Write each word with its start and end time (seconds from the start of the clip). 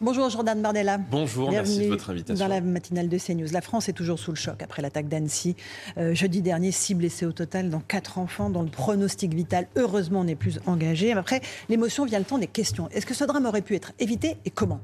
Bonjour 0.00 0.30
Jordan 0.30 0.62
Bardella. 0.62 0.96
Bonjour, 0.96 1.50
merci 1.50 1.80
de 1.80 1.88
votre 1.88 2.08
invitation. 2.08 2.42
Dans 2.42 2.48
la 2.48 2.62
matinale 2.62 3.10
de 3.10 3.18
CNews. 3.18 3.52
La 3.52 3.60
France 3.60 3.90
est 3.90 3.92
toujours 3.92 4.18
sous 4.18 4.30
le 4.30 4.36
choc 4.36 4.62
après 4.62 4.80
l'attaque 4.80 5.06
d'Annecy. 5.06 5.54
Euh, 5.98 6.14
jeudi 6.14 6.40
dernier, 6.40 6.72
six 6.72 6.94
blessés 6.94 7.26
au 7.26 7.32
total, 7.32 7.68
dont 7.68 7.82
quatre 7.86 8.16
enfants, 8.16 8.48
dont 8.48 8.62
le 8.62 8.70
pronostic 8.70 9.34
vital, 9.34 9.68
heureusement, 9.76 10.24
n'est 10.24 10.34
plus 10.34 10.60
engagé. 10.64 11.12
Après, 11.12 11.42
l'émotion 11.68 12.06
vient 12.06 12.18
le 12.18 12.24
temps 12.24 12.38
des 12.38 12.46
questions. 12.46 12.88
Est-ce 12.88 13.04
que 13.04 13.12
ce 13.12 13.24
drame 13.24 13.44
aurait 13.44 13.60
pu 13.60 13.74
être 13.74 13.92
évité 13.98 14.38
et 14.46 14.50
comment? 14.50 14.80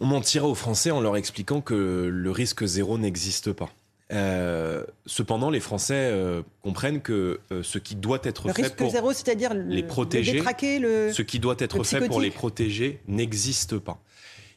On 0.00 0.06
mentirait 0.06 0.46
aux 0.46 0.54
Français 0.54 0.90
en 0.90 1.02
leur 1.02 1.18
expliquant 1.18 1.60
que 1.60 1.74
le 2.10 2.30
risque 2.30 2.64
zéro 2.64 2.96
n'existe 2.96 3.52
pas. 3.52 3.68
Euh, 4.10 4.84
cependant, 5.06 5.50
les 5.50 5.60
Français 5.60 6.10
euh, 6.12 6.42
comprennent 6.62 7.02
que 7.02 7.40
euh, 7.52 7.62
ce 7.62 7.78
qui 7.78 7.94
doit 7.94 8.20
être 8.22 8.48
Le 8.48 8.54
fait 8.54 8.62
risque 8.62 8.76
pour 8.76 8.90
zéro, 8.90 9.12
c'est-à-dire 9.12 9.52
le, 9.52 9.64
les 9.64 9.82
protéger, 9.82 10.32
le 10.32 10.38
détraquer, 10.38 10.78
le... 10.78 11.12
ce 11.12 11.22
qui 11.22 11.38
doit 11.38 11.56
être 11.58 11.84
fait 11.84 12.06
pour 12.06 12.20
les 12.20 12.30
protéger 12.30 13.00
n'existe 13.06 13.78
pas. 13.78 14.00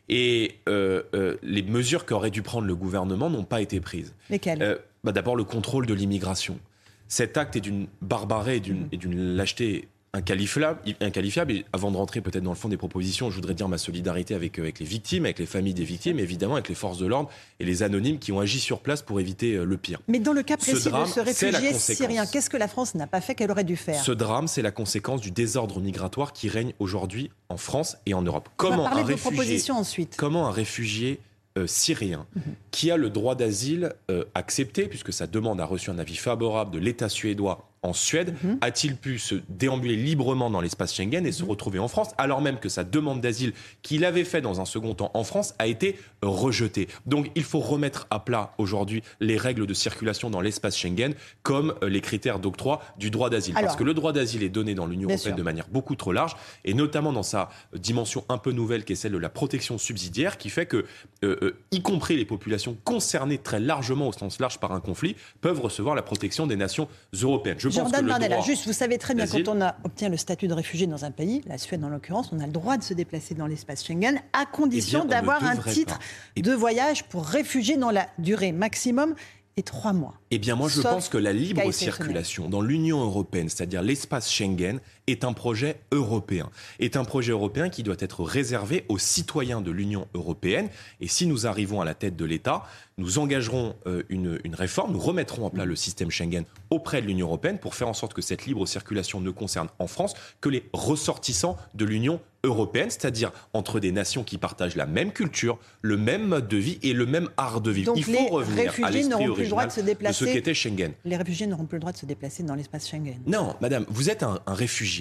Et 0.07 0.57
les 0.67 1.63
mesures 1.63 2.05
qu'aurait 2.05 2.31
dû 2.31 2.41
prendre 2.41 2.67
le 2.67 2.75
gouvernement 2.75 3.29
n'ont 3.29 3.43
pas 3.43 3.61
été 3.61 3.79
prises. 3.79 4.13
Lesquels 4.29 4.61
Euh, 4.61 4.77
bah, 5.03 5.11
D'abord, 5.11 5.35
le 5.35 5.43
contrôle 5.43 5.85
de 5.85 5.93
l'immigration. 5.93 6.59
Cet 7.07 7.35
acte 7.37 7.55
est 7.57 7.61
d'une 7.61 7.87
barbarie 8.01 8.57
et 8.57 8.59
d'une 8.61 8.87
et 8.93 8.97
d'une 8.97 9.35
lâcheté 9.35 9.89
inqualifiable, 10.13 10.79
inqualifiable. 10.99 11.51
Et 11.53 11.65
avant 11.73 11.91
de 11.91 11.97
rentrer 11.97 12.21
peut-être 12.21 12.43
dans 12.43 12.51
le 12.51 12.55
fond 12.57 12.69
des 12.69 12.77
propositions, 12.77 13.29
je 13.29 13.35
voudrais 13.35 13.53
dire 13.53 13.67
ma 13.67 13.77
solidarité 13.77 14.35
avec, 14.35 14.59
euh, 14.59 14.63
avec 14.63 14.79
les 14.79 14.85
victimes, 14.85 15.25
avec 15.25 15.39
les 15.39 15.45
familles 15.45 15.73
des 15.73 15.83
victimes, 15.83 16.19
évidemment 16.19 16.55
avec 16.55 16.69
les 16.69 16.75
forces 16.75 16.97
de 16.97 17.05
l'ordre 17.05 17.29
et 17.59 17.65
les 17.65 17.83
anonymes 17.83 18.19
qui 18.19 18.31
ont 18.31 18.39
agi 18.39 18.59
sur 18.59 18.79
place 18.79 19.01
pour 19.01 19.19
éviter 19.19 19.53
euh, 19.55 19.63
le 19.63 19.77
pire. 19.77 19.99
Mais 20.07 20.19
dans 20.19 20.33
le 20.33 20.43
cas 20.43 20.55
Ce 20.59 20.71
précis 20.71 20.89
drame, 20.89 21.07
de 21.07 21.13
ce 21.13 21.19
réfugié 21.21 21.73
syrien, 21.73 22.25
qu'est-ce 22.25 22.49
que 22.49 22.57
la 22.57 22.67
France 22.67 22.95
n'a 22.95 23.07
pas 23.07 23.21
fait 23.21 23.35
qu'elle 23.35 23.51
aurait 23.51 23.63
dû 23.63 23.75
faire? 23.77 24.03
Ce 24.03 24.11
drame, 24.11 24.47
c'est 24.47 24.61
la 24.61 24.71
conséquence 24.71 25.21
du 25.21 25.31
désordre 25.31 25.79
migratoire 25.79 26.33
qui 26.33 26.49
règne 26.49 26.73
aujourd'hui 26.79 27.31
en 27.49 27.57
France 27.57 27.97
et 28.05 28.13
en 28.13 28.21
Europe. 28.21 28.49
On 28.59 28.63
va 28.63 28.69
Comment 28.69 28.83
parler 28.83 29.01
un 29.01 29.03
de 29.03 29.07
réfugié 29.11 29.31
propositions 29.31 29.77
ensuite. 29.77 30.15
comment 30.17 30.47
un 30.47 30.51
réfugié 30.51 31.19
euh, 31.57 31.67
syrien 31.67 32.25
Mhm. 32.35 32.43
Qui 32.71 32.89
a 32.91 32.97
le 32.97 33.09
droit 33.09 33.35
d'asile 33.35 33.93
euh, 34.09 34.23
accepté, 34.33 34.87
puisque 34.87 35.11
sa 35.13 35.27
demande 35.27 35.59
a 35.61 35.65
reçu 35.65 35.89
un 35.89 35.99
avis 35.99 36.15
favorable 36.15 36.71
de 36.71 36.79
l'État 36.79 37.09
suédois 37.09 37.67
en 37.83 37.93
Suède, 37.93 38.35
Mhm. 38.43 38.59
a-t-il 38.61 38.95
pu 38.95 39.17
se 39.17 39.33
déambuler 39.49 39.95
librement 39.95 40.51
dans 40.51 40.61
l'espace 40.61 40.93
Schengen 40.93 41.25
et 41.25 41.31
se 41.31 41.43
retrouver 41.43 41.79
en 41.79 41.87
France, 41.87 42.09
alors 42.19 42.39
même 42.39 42.59
que 42.59 42.69
sa 42.69 42.83
demande 42.83 43.21
d'asile 43.21 43.53
qu'il 43.81 44.05
avait 44.05 44.23
fait 44.23 44.39
dans 44.39 44.61
un 44.61 44.65
second 44.65 44.93
temps 44.93 45.09
en 45.15 45.23
France 45.23 45.55
a 45.57 45.65
été 45.65 45.97
rejetée? 46.21 46.87
Donc 47.07 47.31
il 47.33 47.41
faut 47.41 47.59
remettre 47.59 48.05
à 48.11 48.19
plat 48.19 48.53
aujourd'hui 48.59 49.01
les 49.19 49.35
règles 49.35 49.65
de 49.65 49.73
circulation 49.73 50.29
dans 50.29 50.41
l'espace 50.41 50.77
Schengen, 50.77 51.15
comme 51.41 51.73
euh, 51.81 51.89
les 51.89 52.01
critères 52.01 52.37
d'octroi 52.37 52.83
du 52.99 53.09
droit 53.09 53.31
d'asile. 53.31 53.55
Parce 53.55 53.75
que 53.75 53.83
le 53.83 53.95
droit 53.95 54.13
d'asile 54.13 54.43
est 54.43 54.49
donné 54.49 54.75
dans 54.75 54.85
l'Union 54.85 55.09
européenne 55.09 55.33
sûr. 55.33 55.35
de 55.35 55.41
manière 55.43 55.67
beaucoup 55.69 55.95
trop 55.95 56.11
large, 56.11 56.35
et 56.63 56.75
notamment 56.75 57.11
dans 57.11 57.23
sa 57.23 57.49
dimension 57.75 58.23
un 58.29 58.37
peu 58.37 58.51
nouvelle 58.51 58.85
qui 58.85 58.93
est 58.93 58.95
celle 58.95 59.13
de 59.13 59.17
la 59.17 59.29
protection 59.29 59.79
subsidiaire, 59.79 60.37
qui 60.37 60.51
fait 60.51 60.67
que, 60.67 60.85
euh, 61.23 61.35
euh, 61.41 61.57
y 61.71 61.81
compris 61.81 62.15
les 62.15 62.25
populations 62.25 62.60
concernées 62.83 63.37
très 63.37 63.59
largement 63.59 64.07
au 64.07 64.13
sens 64.13 64.39
large 64.39 64.59
par 64.59 64.71
un 64.71 64.79
conflit, 64.79 65.15
peuvent 65.41 65.59
recevoir 65.59 65.95
la 65.95 66.01
protection 66.01 66.47
des 66.47 66.55
nations 66.55 66.87
européennes. 67.21 67.57
Je 67.59 67.69
pense 67.69 67.91
que 67.91 68.01
le 68.01 68.07
droit 68.07 68.41
juste, 68.41 68.65
vous 68.67 68.73
savez 68.73 68.97
très 68.97 69.13
bien, 69.13 69.27
quand 69.27 69.47
on 69.47 69.61
a, 69.61 69.75
obtient 69.83 70.09
le 70.09 70.17
statut 70.17 70.47
de 70.47 70.53
réfugié 70.53 70.87
dans 70.87 71.05
un 71.05 71.11
pays, 71.11 71.41
la 71.47 71.57
Suède 71.57 71.83
en 71.83 71.89
l'occurrence, 71.89 72.31
on 72.31 72.39
a 72.39 72.45
le 72.45 72.51
droit 72.51 72.77
de 72.77 72.83
se 72.83 72.93
déplacer 72.93 73.35
dans 73.35 73.47
l'espace 73.47 73.85
Schengen 73.85 74.19
à 74.33 74.45
condition 74.45 75.03
Eh 75.05 75.09
d'avoir 75.09 75.43
un 75.43 75.57
titre 75.57 75.99
pas. 76.35 76.41
De 76.41 76.53
voyage 76.53 77.03
pour 77.05 77.25
réfugié 77.25 77.77
dans 77.77 77.91
la 77.91 78.07
durée 78.17 78.51
maximum 78.51 79.15
et 79.57 79.63
trois 79.63 79.93
mois. 79.93 80.13
Eh 80.31 80.39
bien, 80.39 80.55
moi, 80.55 80.69
je 80.69 80.81
Sauf 80.81 80.91
pense 80.91 81.09
que 81.09 81.17
la 81.17 81.33
libre 81.33 81.71
circulation 81.71 82.49
dans 82.49 82.61
l'Union 82.61 83.01
européenne, 83.01 83.49
c'est-à-dire 83.49 83.81
l'espace 83.81 84.31
Schengen, 84.31 84.79
est 85.11 85.23
un 85.23 85.33
projet 85.33 85.77
européen. 85.91 86.49
Est 86.79 86.95
un 86.95 87.03
projet 87.03 87.31
européen 87.31 87.69
qui 87.69 87.83
doit 87.83 87.95
être 87.99 88.23
réservé 88.23 88.85
aux 88.89 88.97
citoyens 88.97 89.61
de 89.61 89.71
l'Union 89.71 90.07
européenne. 90.13 90.69
Et 90.99 91.07
si 91.07 91.27
nous 91.27 91.47
arrivons 91.47 91.81
à 91.81 91.85
la 91.85 91.93
tête 91.93 92.15
de 92.15 92.25
l'État, 92.25 92.63
nous 92.97 93.19
engagerons 93.19 93.75
euh, 93.87 94.03
une, 94.09 94.39
une 94.43 94.55
réforme, 94.55 94.93
nous 94.93 94.99
remettrons 94.99 95.45
en 95.45 95.49
plat 95.49 95.65
le 95.65 95.75
système 95.75 96.11
Schengen 96.11 96.45
auprès 96.69 97.01
de 97.01 97.07
l'Union 97.07 97.27
européenne 97.27 97.57
pour 97.57 97.75
faire 97.75 97.87
en 97.87 97.93
sorte 97.93 98.13
que 98.13 98.21
cette 98.21 98.45
libre 98.45 98.65
circulation 98.65 99.21
ne 99.21 99.31
concerne 99.31 99.69
en 99.79 99.87
France 99.87 100.13
que 100.39 100.49
les 100.49 100.69
ressortissants 100.73 101.57
de 101.73 101.85
l'Union 101.85 102.19
européenne, 102.43 102.89
c'est-à-dire 102.89 103.31
entre 103.53 103.79
des 103.79 103.91
nations 103.91 104.23
qui 104.23 104.37
partagent 104.37 104.75
la 104.75 104.85
même 104.85 105.11
culture, 105.11 105.59
le 105.81 105.97
même 105.97 106.27
mode 106.27 106.47
de 106.47 106.57
vie 106.57 106.79
et 106.81 106.93
le 106.93 107.05
même 107.05 107.29
art 107.37 107.61
de 107.61 107.71
vivre. 107.71 107.87
Donc 107.87 107.97
Il 107.97 108.03
faut 108.03 108.11
les 108.11 108.29
revenir 108.29 108.73
à 108.83 108.89
l'esprit 108.89 109.07
n'auront 109.07 109.33
plus 109.33 109.43
le 109.43 109.49
droit 109.49 109.65
de 109.65 109.71
se 109.71 109.81
déplacer. 109.81 110.25
de 110.25 110.29
ce 110.29 110.33
qu'était 110.33 110.53
Schengen. 110.53 110.93
Les 111.05 111.17
réfugiés 111.17 111.47
n'auront 111.47 111.65
plus 111.65 111.75
le 111.77 111.81
droit 111.81 111.91
de 111.91 111.97
se 111.97 112.05
déplacer 112.05 112.43
dans 112.43 112.55
l'espace 112.55 112.87
Schengen. 112.89 113.19
Non, 113.27 113.55
madame, 113.61 113.85
vous 113.89 114.09
êtes 114.09 114.23
un, 114.23 114.39
un 114.45 114.53
réfugié. 114.53 115.00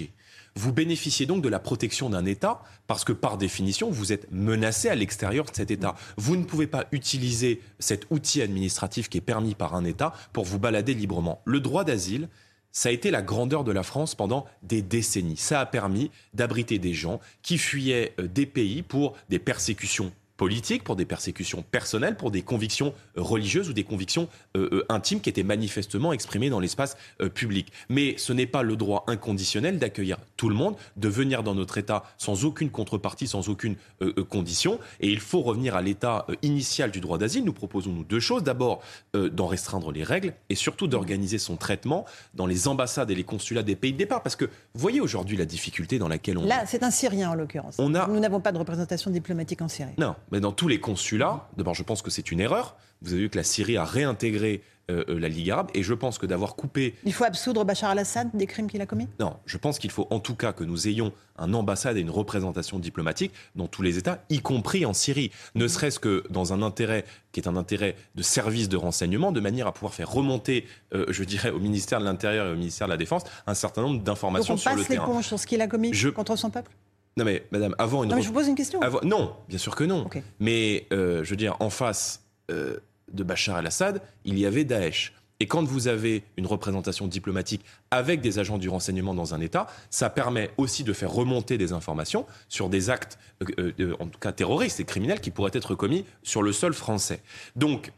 Vous 0.55 0.73
bénéficiez 0.73 1.25
donc 1.25 1.41
de 1.41 1.49
la 1.49 1.59
protection 1.59 2.09
d'un 2.09 2.25
État 2.25 2.61
parce 2.87 3.05
que 3.05 3.13
par 3.13 3.37
définition, 3.37 3.89
vous 3.89 4.11
êtes 4.11 4.29
menacé 4.31 4.89
à 4.89 4.95
l'extérieur 4.95 5.45
de 5.45 5.55
cet 5.55 5.71
État. 5.71 5.95
Vous 6.17 6.35
ne 6.35 6.43
pouvez 6.43 6.67
pas 6.67 6.87
utiliser 6.91 7.61
cet 7.79 8.05
outil 8.09 8.41
administratif 8.41 9.07
qui 9.07 9.19
est 9.19 9.21
permis 9.21 9.55
par 9.55 9.75
un 9.75 9.85
État 9.85 10.13
pour 10.33 10.43
vous 10.43 10.59
balader 10.59 10.93
librement. 10.93 11.41
Le 11.45 11.61
droit 11.61 11.85
d'asile, 11.85 12.27
ça 12.73 12.89
a 12.89 12.91
été 12.91 13.11
la 13.11 13.21
grandeur 13.21 13.63
de 13.63 13.71
la 13.71 13.83
France 13.83 14.15
pendant 14.15 14.45
des 14.63 14.81
décennies. 14.81 15.37
Ça 15.37 15.59
a 15.59 15.65
permis 15.65 16.11
d'abriter 16.33 16.79
des 16.79 16.93
gens 16.93 17.19
qui 17.41 17.57
fuyaient 17.57 18.13
euh, 18.19 18.27
des 18.27 18.45
pays 18.45 18.81
pour 18.81 19.15
des 19.29 19.39
persécutions 19.39 20.11
politiques, 20.45 20.83
pour 20.83 20.95
des 20.95 21.05
persécutions 21.05 21.61
personnelles, 21.61 22.17
pour 22.17 22.31
des 22.31 22.41
convictions 22.41 22.95
religieuses 23.15 23.69
ou 23.69 23.73
des 23.73 23.83
convictions 23.83 24.27
euh, 24.57 24.67
euh, 24.73 24.85
intimes 24.89 25.21
qui 25.21 25.29
étaient 25.29 25.43
manifestement 25.43 26.13
exprimées 26.13 26.49
dans 26.49 26.59
l'espace 26.59 26.97
euh, 27.21 27.29
public. 27.29 27.71
Mais 27.89 28.15
ce 28.17 28.33
n'est 28.33 28.47
pas 28.47 28.63
le 28.63 28.75
droit 28.75 29.03
inconditionnel 29.05 29.77
d'accueillir 29.77 30.17
tout 30.37 30.49
le 30.49 30.55
monde, 30.55 30.75
de 30.97 31.07
venir 31.09 31.43
dans 31.43 31.53
notre 31.53 31.77
État 31.77 32.01
sans 32.17 32.43
aucune 32.43 32.71
contrepartie, 32.71 33.27
sans 33.27 33.49
aucune 33.49 33.75
euh, 34.01 34.13
condition. 34.27 34.79
Et 34.99 35.09
il 35.11 35.19
faut 35.19 35.41
revenir 35.43 35.75
à 35.75 35.83
l'état 35.83 36.25
initial 36.41 36.89
du 36.89 37.01
droit 37.01 37.19
d'asile. 37.19 37.45
Nous 37.45 37.53
proposons 37.53 37.91
nous 37.91 38.03
deux 38.03 38.19
choses. 38.19 38.41
D'abord, 38.41 38.81
d'en 39.13 39.45
restreindre 39.45 39.91
les 39.91 40.03
règles 40.03 40.33
et 40.49 40.55
surtout 40.55 40.87
d'organiser 40.87 41.37
son 41.37 41.55
traitement 41.55 42.05
dans 42.33 42.47
les 42.47 42.67
ambassades 42.67 43.11
et 43.11 43.15
les 43.15 43.23
consulats 43.23 43.61
des 43.61 43.75
pays 43.75 43.93
de 43.93 43.97
départ. 43.99 44.23
Parce 44.23 44.35
que 44.35 44.45
vous 44.45 44.81
voyez 44.81 45.01
aujourd'hui 45.01 45.37
la 45.37 45.45
difficulté 45.45 45.99
dans 45.99 46.07
laquelle 46.07 46.39
on 46.39 46.45
Là, 46.47 46.63
c'est 46.65 46.81
un 46.81 46.89
Syrien 46.89 47.29
en 47.29 47.35
l'occurrence. 47.35 47.79
A- 47.79 48.07
Nous 48.09 48.19
n'avons 48.19 48.39
pas 48.39 48.51
de 48.51 48.57
représentation 48.57 49.11
diplomatique 49.11 49.61
en 49.61 49.67
Syrie. 49.67 49.91
Non, 49.99 50.15
mais 50.31 50.39
dans 50.39 50.51
tous 50.51 50.67
les 50.67 50.79
consulats, 50.79 51.49
d'abord 51.57 51.73
je 51.75 51.83
pense 51.83 52.01
que 52.01 52.09
c'est 52.11 52.31
une 52.31 52.39
erreur. 52.39 52.75
Vous 53.01 53.13
avez 53.13 53.23
vu 53.23 53.29
que 53.29 53.37
la 53.37 53.43
Syrie 53.43 53.77
a 53.77 53.83
réintégré 53.83 54.61
euh, 54.91 55.03
euh, 55.09 55.19
la 55.19 55.27
Ligue 55.27 55.49
arabe 55.49 55.69
et 55.73 55.81
je 55.81 55.93
pense 55.93 56.19
que 56.19 56.27
d'avoir 56.27 56.55
coupé... 56.55 56.95
Il 57.03 57.13
faut 57.13 57.23
absoudre 57.23 57.65
Bachar 57.65 57.89
al-Assad 57.91 58.29
des 58.35 58.45
crimes 58.45 58.69
qu'il 58.69 58.81
a 58.81 58.85
commis? 58.85 59.07
Non, 59.19 59.37
je 59.45 59.57
pense 59.57 59.79
qu'il 59.79 59.89
faut 59.89 60.05
en 60.11 60.19
tout 60.19 60.35
cas 60.35 60.53
que 60.53 60.63
nous 60.63 60.87
ayons 60.87 61.11
un 61.37 61.53
ambassade 61.55 61.97
et 61.97 62.01
une 62.01 62.11
représentation 62.11 62.77
diplomatique 62.77 63.31
dans 63.55 63.67
tous 63.67 63.81
les 63.81 63.97
États, 63.97 64.23
y 64.29 64.39
compris 64.41 64.85
en 64.85 64.93
Syrie. 64.93 65.31
Ne 65.55 65.67
serait-ce 65.67 65.99
que 65.99 66.23
dans 66.29 66.53
un 66.53 66.61
intérêt 66.61 67.05
qui 67.31 67.39
est 67.39 67.47
un 67.47 67.55
intérêt 67.55 67.95
de 68.13 68.21
service 68.21 68.69
de 68.69 68.77
renseignement, 68.77 69.31
de 69.31 69.39
manière 69.39 69.65
à 69.65 69.73
pouvoir 69.73 69.95
faire 69.95 70.11
remonter, 70.11 70.67
euh, 70.93 71.05
je 71.09 71.23
dirais, 71.23 71.49
au 71.49 71.59
ministère 71.59 71.99
de 71.99 72.05
l'Intérieur 72.05 72.47
et 72.47 72.51
au 72.51 72.55
ministère 72.55 72.85
de 72.87 72.91
la 72.93 72.97
Défense 72.97 73.23
un 73.47 73.55
certain 73.55 73.81
nombre 73.81 73.95
Donc 73.97 74.03
d'informations 74.03 74.53
on 74.53 74.57
sur 74.57 74.71
le 74.71 74.77
passe 74.77 74.89
l'éponge 74.89 75.25
sur 75.25 75.39
ce 75.39 75.47
qu'il 75.47 75.61
a 75.61 75.67
commis 75.67 75.91
Je- 75.93 76.09
contre 76.09 76.35
son 76.35 76.51
peuple? 76.51 76.71
Non 77.17 77.25
mais, 77.25 77.45
madame, 77.51 77.75
avant 77.77 78.03
une... 78.03 78.09
Non 78.09 78.15
mais 78.15 78.21
je 78.21 78.27
vous 78.27 78.33
pose 78.33 78.47
une 78.47 78.55
question. 78.55 78.81
Avant- 78.81 79.01
non, 79.03 79.35
bien 79.49 79.57
sûr 79.57 79.75
que 79.75 79.83
non. 79.83 80.09
Mais 80.39 80.87
euh, 80.93 81.23
je 81.23 81.29
veux 81.29 81.35
dire, 81.35 81.57
en 81.59 81.69
face 81.69 82.23
euh, 82.49 82.77
de 83.11 83.23
Bachar 83.23 83.59
el-Assad, 83.59 84.01
il 84.23 84.39
y 84.39 84.45
avait 84.45 84.63
Daesh. 84.63 85.13
Et 85.41 85.47
quand 85.47 85.63
vous 85.63 85.87
avez 85.87 86.23
une 86.37 86.45
représentation 86.45 87.07
diplomatique 87.07 87.65
avec 87.89 88.21
des 88.21 88.37
agents 88.37 88.59
du 88.59 88.69
renseignement 88.69 89.15
dans 89.15 89.33
un 89.33 89.41
État, 89.41 89.65
ça 89.89 90.09
permet 90.11 90.51
aussi 90.57 90.83
de 90.83 90.93
faire 90.93 91.11
remonter 91.11 91.57
des 91.57 91.73
informations 91.73 92.27
sur 92.47 92.69
des 92.69 92.91
actes, 92.91 93.17
euh, 93.57 93.95
en 93.99 94.05
tout 94.05 94.19
cas 94.19 94.31
terroristes 94.31 94.79
et 94.79 94.85
criminels, 94.85 95.19
qui 95.19 95.31
pourraient 95.31 95.51
être 95.53 95.73
commis 95.73 96.05
sur 96.21 96.43
le 96.43 96.51
sol 96.51 96.73
français. 96.73 97.21
Donc, 97.55 97.91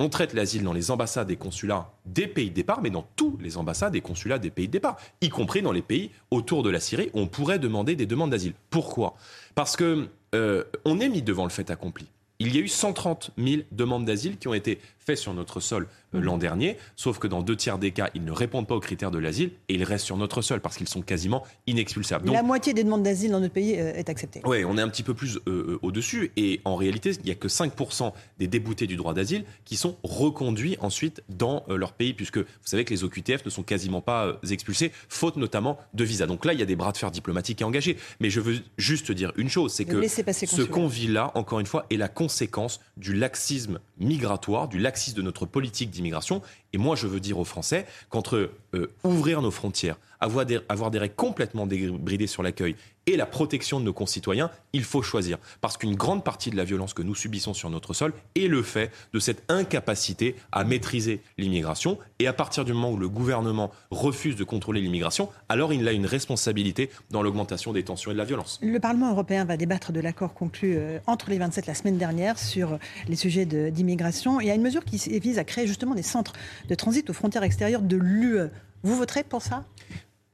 on 0.00 0.08
traite 0.08 0.32
l'asile 0.32 0.64
dans 0.64 0.72
les 0.72 0.90
ambassades 0.90 1.30
et 1.30 1.36
consulats 1.36 1.92
des 2.06 2.26
pays 2.26 2.48
de 2.48 2.54
départ, 2.54 2.80
mais 2.80 2.88
dans 2.88 3.06
tous 3.16 3.36
les 3.38 3.58
ambassades 3.58 3.94
et 3.94 4.00
consulats 4.00 4.38
des 4.38 4.48
pays 4.48 4.66
de 4.66 4.72
départ, 4.72 4.96
y 5.20 5.28
compris 5.28 5.60
dans 5.60 5.72
les 5.72 5.82
pays 5.82 6.10
autour 6.30 6.62
de 6.62 6.70
la 6.70 6.80
Syrie, 6.80 7.10
on 7.12 7.26
pourrait 7.26 7.58
demander 7.58 7.96
des 7.96 8.06
demandes 8.06 8.30
d'asile. 8.30 8.54
Pourquoi? 8.70 9.14
Parce 9.54 9.76
que 9.76 10.08
euh, 10.34 10.64
on 10.86 11.00
est 11.00 11.10
mis 11.10 11.20
devant 11.20 11.44
le 11.44 11.50
fait 11.50 11.70
accompli. 11.70 12.06
Il 12.38 12.56
y 12.56 12.58
a 12.58 12.62
eu 12.62 12.68
130 12.68 13.32
000 13.36 13.62
demandes 13.72 14.06
d'asile 14.06 14.38
qui 14.38 14.48
ont 14.48 14.54
été 14.54 14.80
fait 15.10 15.16
sur 15.16 15.34
notre 15.34 15.60
sol 15.60 15.88
euh, 16.14 16.20
l'an 16.20 16.38
dernier, 16.38 16.76
sauf 16.96 17.18
que 17.18 17.26
dans 17.26 17.42
deux 17.42 17.56
tiers 17.56 17.78
des 17.78 17.90
cas, 17.90 18.10
ils 18.14 18.24
ne 18.24 18.32
répondent 18.32 18.66
pas 18.66 18.74
aux 18.74 18.80
critères 18.80 19.10
de 19.10 19.18
l'asile 19.18 19.50
et 19.68 19.74
ils 19.74 19.84
restent 19.84 20.06
sur 20.06 20.16
notre 20.16 20.42
sol 20.42 20.60
parce 20.60 20.76
qu'ils 20.76 20.88
sont 20.88 21.02
quasiment 21.02 21.44
inexpulsables. 21.66 22.30
la 22.30 22.42
moitié 22.42 22.74
des 22.74 22.84
demandes 22.84 23.02
d'asile 23.02 23.32
dans 23.32 23.40
notre 23.40 23.54
pays 23.54 23.74
euh, 23.78 23.92
est 23.94 24.08
acceptée. 24.08 24.40
Oui, 24.44 24.64
on 24.64 24.78
est 24.78 24.82
un 24.82 24.88
petit 24.88 25.02
peu 25.02 25.14
plus 25.14 25.38
euh, 25.48 25.78
au-dessus 25.82 26.32
et 26.36 26.60
en 26.64 26.76
réalité, 26.76 27.10
il 27.10 27.24
n'y 27.24 27.30
a 27.30 27.34
que 27.34 27.48
5% 27.48 28.12
des 28.38 28.46
déboutés 28.46 28.86
du 28.86 28.96
droit 28.96 29.14
d'asile 29.14 29.44
qui 29.64 29.76
sont 29.76 29.96
reconduits 30.02 30.76
ensuite 30.80 31.22
dans 31.28 31.64
leur 31.68 31.92
pays, 31.92 32.14
puisque 32.14 32.38
vous 32.38 32.44
savez 32.64 32.84
que 32.84 32.94
les 32.94 33.04
OQTF 33.04 33.44
ne 33.44 33.50
sont 33.50 33.62
quasiment 33.62 34.00
pas 34.00 34.38
expulsés, 34.48 34.92
faute 35.08 35.36
notamment 35.36 35.78
de 35.94 36.04
visa. 36.04 36.26
Donc 36.26 36.44
là, 36.44 36.52
il 36.52 36.60
y 36.60 36.62
a 36.62 36.66
des 36.66 36.76
bras 36.76 36.92
de 36.92 36.96
fer 36.96 37.10
diplomatiques 37.10 37.62
engagés. 37.62 37.96
Mais 38.20 38.30
je 38.30 38.40
veux 38.40 38.58
juste 38.78 39.12
dire 39.12 39.32
une 39.36 39.48
chose, 39.48 39.72
c'est 39.72 39.84
que 39.84 40.06
ce 40.06 40.62
qu'on 40.62 40.86
vit 40.86 41.08
là, 41.08 41.32
encore 41.34 41.60
une 41.60 41.66
fois, 41.66 41.86
est 41.90 41.96
la 41.96 42.08
conséquence 42.08 42.80
du 42.96 43.14
laxisme 43.14 43.80
migratoire, 43.98 44.68
du 44.68 44.78
laxisme 44.78 44.99
de 45.08 45.22
notre 45.22 45.46
politique 45.46 45.90
d'immigration. 45.90 46.42
Et 46.72 46.78
moi, 46.78 46.96
je 46.96 47.06
veux 47.06 47.20
dire 47.20 47.38
aux 47.38 47.44
Français 47.44 47.86
qu'entre 48.08 48.50
euh, 48.74 48.92
ouvrir 49.04 49.42
nos 49.42 49.50
frontières, 49.50 49.96
avoir 50.20 50.44
des, 50.46 50.98
règles 50.98 51.14
complètement 51.14 51.66
débridées 51.66 52.26
sur 52.26 52.42
l'accueil 52.42 52.76
et 53.06 53.16
la 53.16 53.26
protection 53.26 53.80
de 53.80 53.84
nos 53.84 53.92
concitoyens, 53.92 54.50
il 54.72 54.84
faut 54.84 55.02
choisir. 55.02 55.38
Parce 55.60 55.76
qu'une 55.76 55.96
grande 55.96 56.22
partie 56.22 56.50
de 56.50 56.56
la 56.56 56.64
violence 56.64 56.94
que 56.94 57.02
nous 57.02 57.14
subissons 57.14 57.54
sur 57.54 57.70
notre 57.70 57.94
sol 57.94 58.12
est 58.36 58.46
le 58.46 58.62
fait 58.62 58.92
de 59.12 59.18
cette 59.18 59.42
incapacité 59.48 60.36
à 60.52 60.64
maîtriser 60.64 61.20
l'immigration. 61.38 61.98
Et 62.18 62.26
à 62.26 62.32
partir 62.32 62.64
du 62.64 62.72
moment 62.72 62.92
où 62.92 62.96
le 62.96 63.08
gouvernement 63.08 63.70
refuse 63.90 64.36
de 64.36 64.44
contrôler 64.44 64.80
l'immigration, 64.80 65.28
alors 65.48 65.72
il 65.72 65.88
a 65.88 65.92
une 65.92 66.06
responsabilité 66.06 66.90
dans 67.10 67.22
l'augmentation 67.22 67.72
des 67.72 67.82
tensions 67.82 68.10
et 68.10 68.14
de 68.14 68.18
la 68.18 68.24
violence. 68.24 68.60
Le 68.62 68.78
Parlement 68.78 69.10
européen 69.10 69.44
va 69.44 69.56
débattre 69.56 69.92
de 69.92 70.00
l'accord 70.00 70.34
conclu 70.34 70.76
euh, 70.76 70.98
entre 71.06 71.30
les 71.30 71.38
27 71.38 71.66
la 71.66 71.74
semaine 71.74 71.98
dernière 71.98 72.38
sur 72.38 72.78
les 73.08 73.16
sujets 73.16 73.46
d'immigration. 73.46 74.40
Il 74.40 74.46
y 74.46 74.50
a 74.50 74.54
une 74.54 74.62
mesure 74.62 74.84
qui 74.84 74.98
vise 75.18 75.38
à 75.38 75.44
créer 75.44 75.66
justement 75.66 75.94
des 75.94 76.02
centres 76.02 76.34
de 76.68 76.74
transit 76.74 77.08
aux 77.08 77.14
frontières 77.14 77.42
extérieures 77.42 77.82
de 77.82 77.96
l'UE. 77.96 78.50
Vous 78.82 78.96
voterez 78.96 79.24
pour 79.24 79.42
ça? 79.42 79.64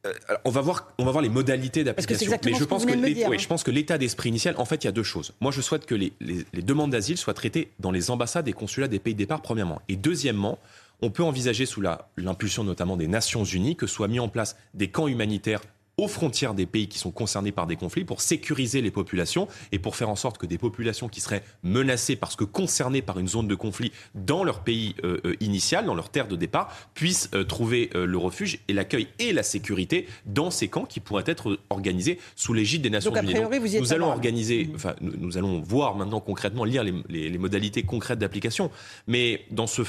Euh, 0.07 0.13
on 0.45 0.51
va 0.51 0.61
voir, 0.61 0.93
on 0.99 1.05
va 1.05 1.11
voir 1.11 1.23
les 1.23 1.29
modalités 1.29 1.85
d'application. 1.85 2.31
Mais 2.45 2.55
je 2.55 2.65
pense, 2.65 2.87
que 2.87 2.93
oui, 2.93 3.39
je 3.39 3.49
pense 3.49 3.65
que 3.65 3.71
l'état 3.71 3.99
d'esprit 3.99 4.29
initial, 4.29 4.55
en 4.59 4.65
fait, 4.65 4.85
il 4.85 4.87
y 4.87 4.89
a 4.89 4.93
deux 4.93 5.03
choses. 5.03 5.33
Moi, 5.41 5.51
je 5.51 5.61
souhaite 5.61 5.87
que 5.87 5.95
les, 5.95 6.13
demandes 6.55 6.91
d'asile 6.91 7.17
soient 7.17 7.35
traitées 7.35 7.73
dans 7.81 7.91
les 7.91 8.11
ambassades 8.11 8.49
et 8.49 8.53
consulats 8.53 8.89
des 8.89 8.99
pays 8.99 9.15
de 9.15 9.19
départ, 9.19 9.43
premièrement. 9.43 9.81
Et 9.89 9.97
deuxièmement, 9.97 10.59
on 11.03 11.11
peut 11.11 11.23
envisager, 11.23 11.67
sous 11.67 11.83
l'impulsion 11.83 12.65
notamment 12.65 12.97
des 12.97 13.09
Nations 13.09 13.45
Unies, 13.45 13.77
que 13.77 13.87
soient 13.87 14.09
mis 14.09 14.21
en 14.21 14.29
place 14.29 14.57
des 14.75 14.89
camps 14.89 15.09
humanitaires 15.09 15.61
aux 15.99 16.09
frontières 16.09 16.53
des 16.53 16.67
pays 16.67 16.89
qui 16.89 16.99
sont 16.99 17.11
concernés 17.11 17.53
par 17.53 17.67
des 17.67 17.77
conflits 17.77 18.05
pour 18.05 18.21
sécuriser 18.21 18.83
les 18.83 18.91
populations 18.91 19.49
et 19.73 19.79
pour 19.79 19.97
faire 19.97 20.11
en 20.11 20.17
sorte 20.17 20.37
que 20.37 20.45
des 20.45 20.59
populations 20.59 21.09
qui 21.09 21.23
seraient 21.23 21.43
menacées 21.63 22.17
parce 22.17 22.37
que 22.37 22.45
concernées 22.45 23.01
par 23.01 23.19
une 23.19 23.29
zone 23.29 23.49
de 23.49 23.55
conflit 23.55 23.93
dans 24.15 24.45
leur 24.45 24.61
pays 24.61 24.95
euh, 25.05 25.21
euh, 25.25 25.37
initial, 25.41 25.87
dans 25.87 25.95
leur 25.95 26.11
terre 26.11 26.29
de 26.29 26.37
départ, 26.37 26.71
puissent 26.93 27.31
euh, 27.35 27.45
trouver 27.45 27.89
le 27.95 28.19
refuge 28.19 28.59
et 28.69 28.75
l'accueil 28.75 29.09
et 29.19 29.33
la 29.33 29.43
sécurité 29.43 30.07
dans 30.27 30.51
ces 30.51 30.69
camps 30.69 30.85
qui 30.85 31.01
pourraient 31.01 31.25
être 31.27 31.59
organisés 31.71 32.19
sous 32.35 32.53
l'égide 32.53 32.83
des 32.83 32.91
Nations 32.91 33.15
Unies. 33.15 33.35
nous 33.81 33.93
allons 33.95 34.09
organiser, 34.09 34.71
enfin, 34.75 34.95
nous, 35.01 35.39
allons 35.39 35.61
voir 35.61 35.97
maintenant 35.97 36.21
concrètement, 36.21 36.65
lire 36.65 36.85
les, 36.85 36.93
les 37.09 37.39
modalités 37.39 37.85
concrètes 37.85 38.19
d'application. 38.19 38.71
Mais 39.07 39.47
dans 39.51 39.67
ce 39.67 39.83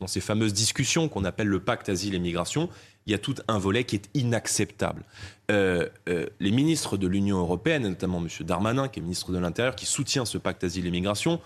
dans 0.00 0.06
ces 0.06 0.20
fameuses 0.20 0.54
discussions 0.54 1.08
qu'on 1.08 1.24
appelle 1.24 1.46
le 1.46 1.60
pacte 1.60 1.88
asile 1.88 2.14
et 2.14 2.18
migration, 2.18 2.68
il 3.06 3.12
y 3.12 3.14
a 3.14 3.18
tout 3.18 3.34
un 3.48 3.58
volet 3.58 3.84
qui 3.84 3.96
est 3.96 4.10
inacceptable. 4.14 5.04
Euh, 5.50 5.88
euh, 6.08 6.26
les 6.40 6.50
ministres 6.50 6.96
de 6.96 7.06
l'Union 7.06 7.38
européenne, 7.38 7.82
notamment 7.82 8.18
M. 8.18 8.28
Darmanin, 8.40 8.88
qui 8.88 9.00
est 9.00 9.02
ministre 9.02 9.32
de 9.32 9.38
l'Intérieur, 9.38 9.76
qui 9.76 9.86
soutient 9.86 10.24
ce 10.24 10.38
pacte 10.38 10.64
asile 10.64 10.86
et 10.86 10.90
migration, 10.90 11.40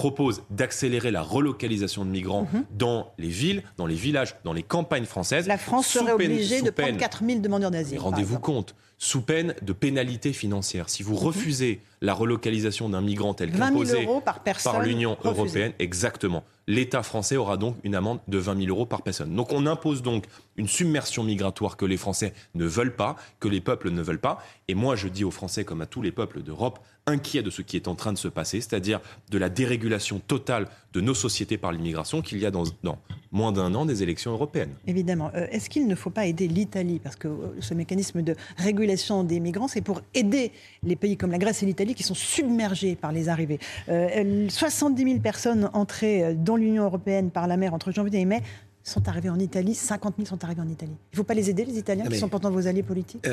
propose 0.00 0.44
d'accélérer 0.48 1.10
la 1.10 1.20
relocalisation 1.20 2.06
de 2.06 2.10
migrants 2.10 2.48
mhm. 2.50 2.64
dans 2.72 3.12
les 3.18 3.28
villes, 3.28 3.62
dans 3.76 3.84
les 3.84 3.94
villages, 3.94 4.34
dans 4.44 4.54
les 4.54 4.62
campagnes 4.62 5.04
françaises. 5.04 5.46
La 5.46 5.58
France 5.58 5.88
serait 5.88 6.12
obligée 6.12 6.62
de 6.62 6.70
prendre 6.70 6.96
4000 6.96 7.42
demandeurs 7.42 7.70
d'asile. 7.70 7.98
Rendez-vous 7.98 8.38
compte, 8.38 8.74
sous 8.96 9.20
peine 9.20 9.54
de 9.60 9.74
pénalité 9.74 10.32
financière. 10.32 10.88
Si 10.88 11.02
vous 11.02 11.12
mhm. 11.12 11.24
refusez 11.26 11.80
la 12.00 12.14
relocalisation 12.14 12.88
d'un 12.88 13.02
migrant 13.02 13.34
tel 13.34 13.52
qu'imposé 13.52 14.08
par, 14.24 14.40
par 14.64 14.80
l'Union 14.80 15.18
européenne, 15.22 15.74
exactement, 15.78 16.44
l'État 16.66 17.02
français 17.02 17.36
aura 17.36 17.58
donc 17.58 17.76
une 17.82 17.94
amende 17.94 18.20
de 18.26 18.38
20 18.38 18.56
000 18.64 18.68
euros 18.70 18.86
par 18.86 19.02
personne. 19.02 19.34
Donc 19.34 19.52
on 19.52 19.66
impose 19.66 20.02
donc 20.02 20.24
une 20.56 20.68
submersion 20.68 21.24
migratoire 21.24 21.76
que 21.76 21.84
les 21.84 21.98
Français 21.98 22.32
ne 22.54 22.64
veulent 22.64 22.96
pas, 22.96 23.16
que 23.38 23.48
les 23.48 23.60
peuples 23.60 23.90
ne 23.90 24.00
veulent 24.00 24.20
pas. 24.20 24.42
Et 24.68 24.74
moi, 24.74 24.96
je 24.96 25.08
dis 25.08 25.24
aux 25.24 25.30
Français, 25.30 25.64
comme 25.64 25.82
à 25.82 25.86
tous 25.86 26.00
les 26.00 26.12
peuples 26.12 26.42
d'Europe, 26.42 26.78
inquiets 27.10 27.42
de 27.42 27.50
ce 27.50 27.62
qui 27.62 27.76
est 27.76 27.88
en 27.88 27.94
train 27.94 28.12
de 28.12 28.18
se 28.18 28.28
passer, 28.28 28.60
c'est-à-dire 28.60 29.00
de 29.30 29.38
la 29.38 29.48
dérégulation 29.48 30.20
totale 30.20 30.68
de 30.92 31.00
nos 31.00 31.14
sociétés 31.14 31.58
par 31.58 31.72
l'immigration 31.72 32.22
qu'il 32.22 32.38
y 32.38 32.46
a 32.46 32.50
dans, 32.50 32.64
moins 33.30 33.52
d'un 33.52 33.74
an 33.74 33.84
des 33.84 34.02
élections 34.02 34.32
européennes. 34.32 34.72
Évidemment. 34.86 35.30
Euh, 35.34 35.46
est-ce 35.50 35.70
qu'il 35.70 35.86
ne 35.86 35.94
faut 35.94 36.10
pas 36.10 36.26
aider 36.26 36.48
l'Italie? 36.48 37.00
Parce 37.02 37.16
que 37.16 37.28
euh, 37.28 37.60
ce 37.60 37.74
mécanisme 37.74 38.22
de 38.22 38.34
régulation 38.56 39.22
des 39.22 39.40
migrants, 39.40 39.68
c'est 39.68 39.82
pour 39.82 40.00
aider 40.14 40.52
les 40.82 40.96
pays 40.96 41.16
comme 41.16 41.30
la 41.30 41.38
Grèce 41.38 41.62
et 41.62 41.66
l'Italie 41.66 41.94
qui 41.94 42.02
sont 42.02 42.14
submergés 42.14 42.96
par 42.96 43.12
les 43.12 43.28
arrivées. 43.28 43.60
70 43.86 43.90
euh, 43.90 45.06
000 45.06 45.20
personnes 45.20 45.70
entrées 45.72 46.34
dans 46.34 46.56
l'Union 46.56 46.84
européenne 46.84 47.30
par 47.30 47.46
la 47.46 47.56
mer 47.56 47.74
entre 47.74 47.92
janvier 47.92 48.20
et 48.20 48.24
mai 48.24 48.42
sont 48.82 49.08
arrivées 49.08 49.30
en 49.30 49.38
Italie. 49.38 49.74
50 49.74 50.14
000 50.16 50.28
sont 50.28 50.42
arrivés 50.42 50.62
en 50.62 50.68
Italie. 50.68 50.96
Il 51.12 51.14
ne 51.14 51.16
faut 51.18 51.24
pas 51.24 51.34
les 51.34 51.50
aider, 51.50 51.64
les 51.64 51.78
Italiens, 51.78 52.06
qui 52.06 52.18
sont 52.18 52.28
pourtant 52.28 52.50
vos 52.50 52.66
alliés 52.66 52.82
politiques? 52.82 53.24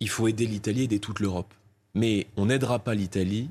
Il 0.00 0.08
faut 0.08 0.28
aider 0.28 0.46
l'Italie, 0.46 0.84
aider 0.84 0.98
toute 0.98 1.20
l'Europe. 1.20 1.52
Mais 1.94 2.26
on 2.36 2.46
n'aidera 2.46 2.78
pas 2.78 2.94
l'Italie 2.94 3.50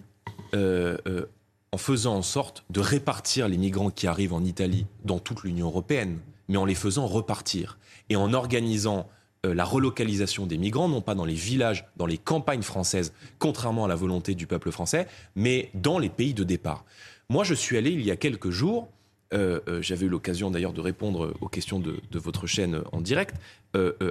en 1.72 1.78
faisant 1.78 2.16
en 2.16 2.22
sorte 2.22 2.64
de 2.70 2.80
répartir 2.80 3.48
les 3.48 3.58
migrants 3.58 3.92
qui 3.92 4.08
arrivent 4.08 4.34
en 4.34 4.44
Italie 4.44 4.86
dans 5.06 5.20
toute 5.20 5.44
l'Union 5.44 5.68
européenne, 5.68 6.20
mais 6.48 6.58
en 6.58 6.66
les 6.66 6.76
faisant 6.76 7.06
repartir 7.06 7.78
et 8.10 8.16
en 8.16 8.34
organisant 8.34 9.08
euh, 9.46 9.54
la 9.54 9.64
relocalisation 9.64 10.48
des 10.48 10.58
migrants, 10.58 10.90
non 10.90 11.02
pas 11.02 11.16
dans 11.16 11.26
les 11.26 11.36
villages, 11.36 11.86
dans 11.96 12.08
les 12.08 12.18
campagnes 12.18 12.64
françaises, 12.64 13.14
contrairement 13.38 13.86
à 13.86 13.88
la 13.88 13.96
volonté 13.96 14.36
du 14.36 14.48
peuple 14.48 14.72
français, 14.72 15.08
mais 15.36 15.70
dans 15.76 16.00
les 16.00 16.10
pays 16.10 16.34
de 16.34 16.44
départ. 16.44 16.86
Moi, 17.30 17.44
je 17.44 17.54
suis 17.54 17.78
allé 17.78 17.92
il 17.92 18.02
y 18.02 18.12
a 18.12 18.18
quelques 18.18 18.50
jours, 18.50 18.90
euh, 19.34 19.60
euh, 19.68 19.82
j'avais 19.82 20.08
eu 20.08 20.10
l'occasion 20.10 20.50
d'ailleurs 20.50 20.74
de 20.74 20.82
répondre 20.82 21.34
aux 21.42 21.48
questions 21.48 21.80
de, 21.80 22.02
votre 22.14 22.48
chaîne 22.48 22.82
en 22.92 23.02
direct, 23.02 23.36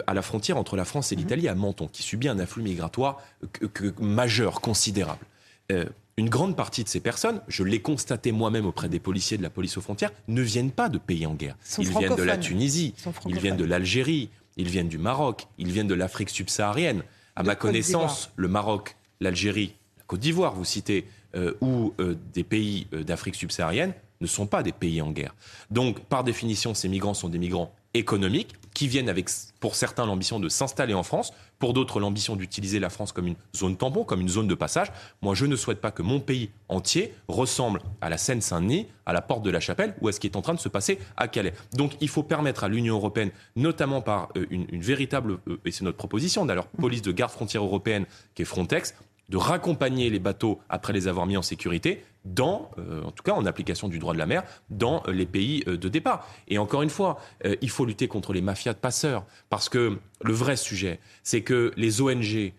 à 0.06 0.14
la 0.14 0.22
frontière 0.22 0.56
entre 0.56 0.76
la 0.76 0.84
France 0.84 1.10
et 1.10 1.16
l'Italie, 1.16 1.48
à 1.48 1.54
Menton, 1.54 1.88
qui 1.88 2.02
subit 2.04 2.28
un 2.28 2.38
afflux 2.38 2.62
migratoire 2.62 3.20
majeur, 4.00 4.60
considérable. 4.60 5.24
Une 6.16 6.28
grande 6.28 6.56
partie 6.56 6.82
de 6.82 6.88
ces 6.88 7.00
personnes, 7.00 7.40
je 7.46 7.62
l'ai 7.62 7.80
constaté 7.80 8.32
moi-même 8.32 8.66
auprès 8.66 8.88
des 8.88 8.98
policiers 8.98 9.36
de 9.36 9.42
la 9.42 9.50
police 9.50 9.76
aux 9.76 9.80
frontières, 9.80 10.12
ne 10.26 10.42
viennent 10.42 10.72
pas 10.72 10.88
de 10.88 10.98
pays 10.98 11.26
en 11.26 11.34
guerre. 11.34 11.56
Ils 11.78 11.88
viennent 11.88 12.16
de 12.16 12.22
la 12.22 12.36
Tunisie, 12.36 12.94
ils, 13.26 13.38
viennent 13.38 13.56
de 13.56 13.64
l'Algérie, 13.64 14.28
ils 14.56 14.68
viennent 14.68 14.88
du 14.88 14.98
Maroc, 14.98 15.46
ils 15.58 15.70
viennent 15.70 15.86
de 15.86 15.94
l'Afrique 15.94 16.30
subsaharienne. 16.30 17.02
À 17.36 17.44
ma 17.44 17.54
connaissance, 17.54 18.30
le 18.36 18.48
Maroc, 18.48 18.96
l'Algérie, 19.20 19.74
la 19.96 20.04
Côte 20.04 20.20
d'Ivoire, 20.20 20.54
vous 20.54 20.64
citez, 20.64 21.06
euh, 21.36 21.54
ou 21.60 21.94
euh, 22.00 22.16
des 22.34 22.42
pays 22.42 22.88
euh, 22.92 23.04
d'Afrique 23.04 23.36
subsaharienne, 23.36 23.92
ne 24.20 24.26
sont 24.26 24.46
pas 24.46 24.62
des 24.62 24.72
pays 24.72 25.00
en 25.02 25.10
guerre. 25.10 25.34
Donc, 25.70 26.00
par 26.00 26.24
définition, 26.24 26.74
ces 26.74 26.88
migrants 26.88 27.14
sont 27.14 27.28
des 27.28 27.38
migrants 27.38 27.72
économiques 27.94 28.54
qui 28.74 28.86
viennent 28.86 29.08
avec, 29.08 29.28
pour 29.60 29.74
certains, 29.74 30.06
l'ambition 30.06 30.38
de 30.38 30.48
s'installer 30.48 30.94
en 30.94 31.02
France, 31.02 31.32
pour 31.58 31.72
d'autres, 31.72 31.98
l'ambition 31.98 32.36
d'utiliser 32.36 32.78
la 32.78 32.90
France 32.90 33.10
comme 33.12 33.26
une 33.26 33.34
zone 33.56 33.76
tampon, 33.76 34.04
comme 34.04 34.20
une 34.20 34.28
zone 34.28 34.46
de 34.46 34.54
passage. 34.54 34.92
Moi, 35.22 35.34
je 35.34 35.46
ne 35.46 35.56
souhaite 35.56 35.80
pas 35.80 35.90
que 35.90 36.02
mon 36.02 36.20
pays 36.20 36.50
entier 36.68 37.12
ressemble 37.26 37.80
à 38.00 38.08
la 38.08 38.18
Seine-Saint-Denis, 38.18 38.86
à 39.06 39.12
la 39.12 39.20
porte 39.20 39.42
de 39.42 39.50
la 39.50 39.58
Chapelle, 39.58 39.94
ou 40.00 40.08
à 40.08 40.12
ce 40.12 40.20
qui 40.20 40.28
est 40.28 40.36
en 40.36 40.42
train 40.42 40.54
de 40.54 40.60
se 40.60 40.68
passer 40.68 40.98
à 41.16 41.26
Calais. 41.26 41.54
Donc, 41.72 41.96
il 42.00 42.08
faut 42.08 42.22
permettre 42.22 42.62
à 42.62 42.68
l'Union 42.68 42.94
européenne, 42.94 43.30
notamment 43.56 44.00
par 44.00 44.28
euh, 44.36 44.46
une, 44.50 44.80
véritable, 44.80 45.38
euh, 45.48 45.58
et 45.64 45.72
c'est 45.72 45.84
notre 45.84 45.98
proposition 45.98 46.46
d'ailleurs, 46.46 46.68
police 46.68 47.02
de 47.02 47.10
garde 47.10 47.32
frontière 47.32 47.64
européenne, 47.64 48.06
qui 48.34 48.42
est 48.42 48.44
Frontex, 48.44 48.94
de 49.28 49.36
raccompagner 49.36 50.10
les 50.10 50.18
bateaux 50.18 50.60
après 50.68 50.92
les 50.92 51.08
avoir 51.08 51.26
mis 51.26 51.36
en 51.36 51.42
sécurité 51.42 52.04
dans, 52.24 52.70
euh, 52.78 53.02
en 53.02 53.10
tout 53.10 53.22
cas 53.22 53.32
en 53.32 53.46
application 53.46 53.88
du 53.88 53.98
droit 53.98 54.12
de 54.12 54.18
la 54.18 54.26
mer, 54.26 54.42
dans 54.70 55.02
euh, 55.06 55.12
les 55.12 55.26
pays 55.26 55.64
euh, 55.66 55.76
de 55.76 55.88
départ. 55.88 56.26
Et 56.48 56.58
encore 56.58 56.82
une 56.82 56.90
fois, 56.90 57.18
il 57.62 57.70
faut 57.70 57.84
lutter 57.84 58.08
contre 58.08 58.32
les 58.32 58.40
mafias 58.40 58.72
de 58.72 58.78
passeurs, 58.78 59.24
parce 59.50 59.68
que 59.68 59.98
le 60.22 60.32
vrai 60.32 60.56
sujet, 60.56 61.00
c'est 61.22 61.42
que 61.42 61.72
les 61.76 62.00
ONG 62.00 62.52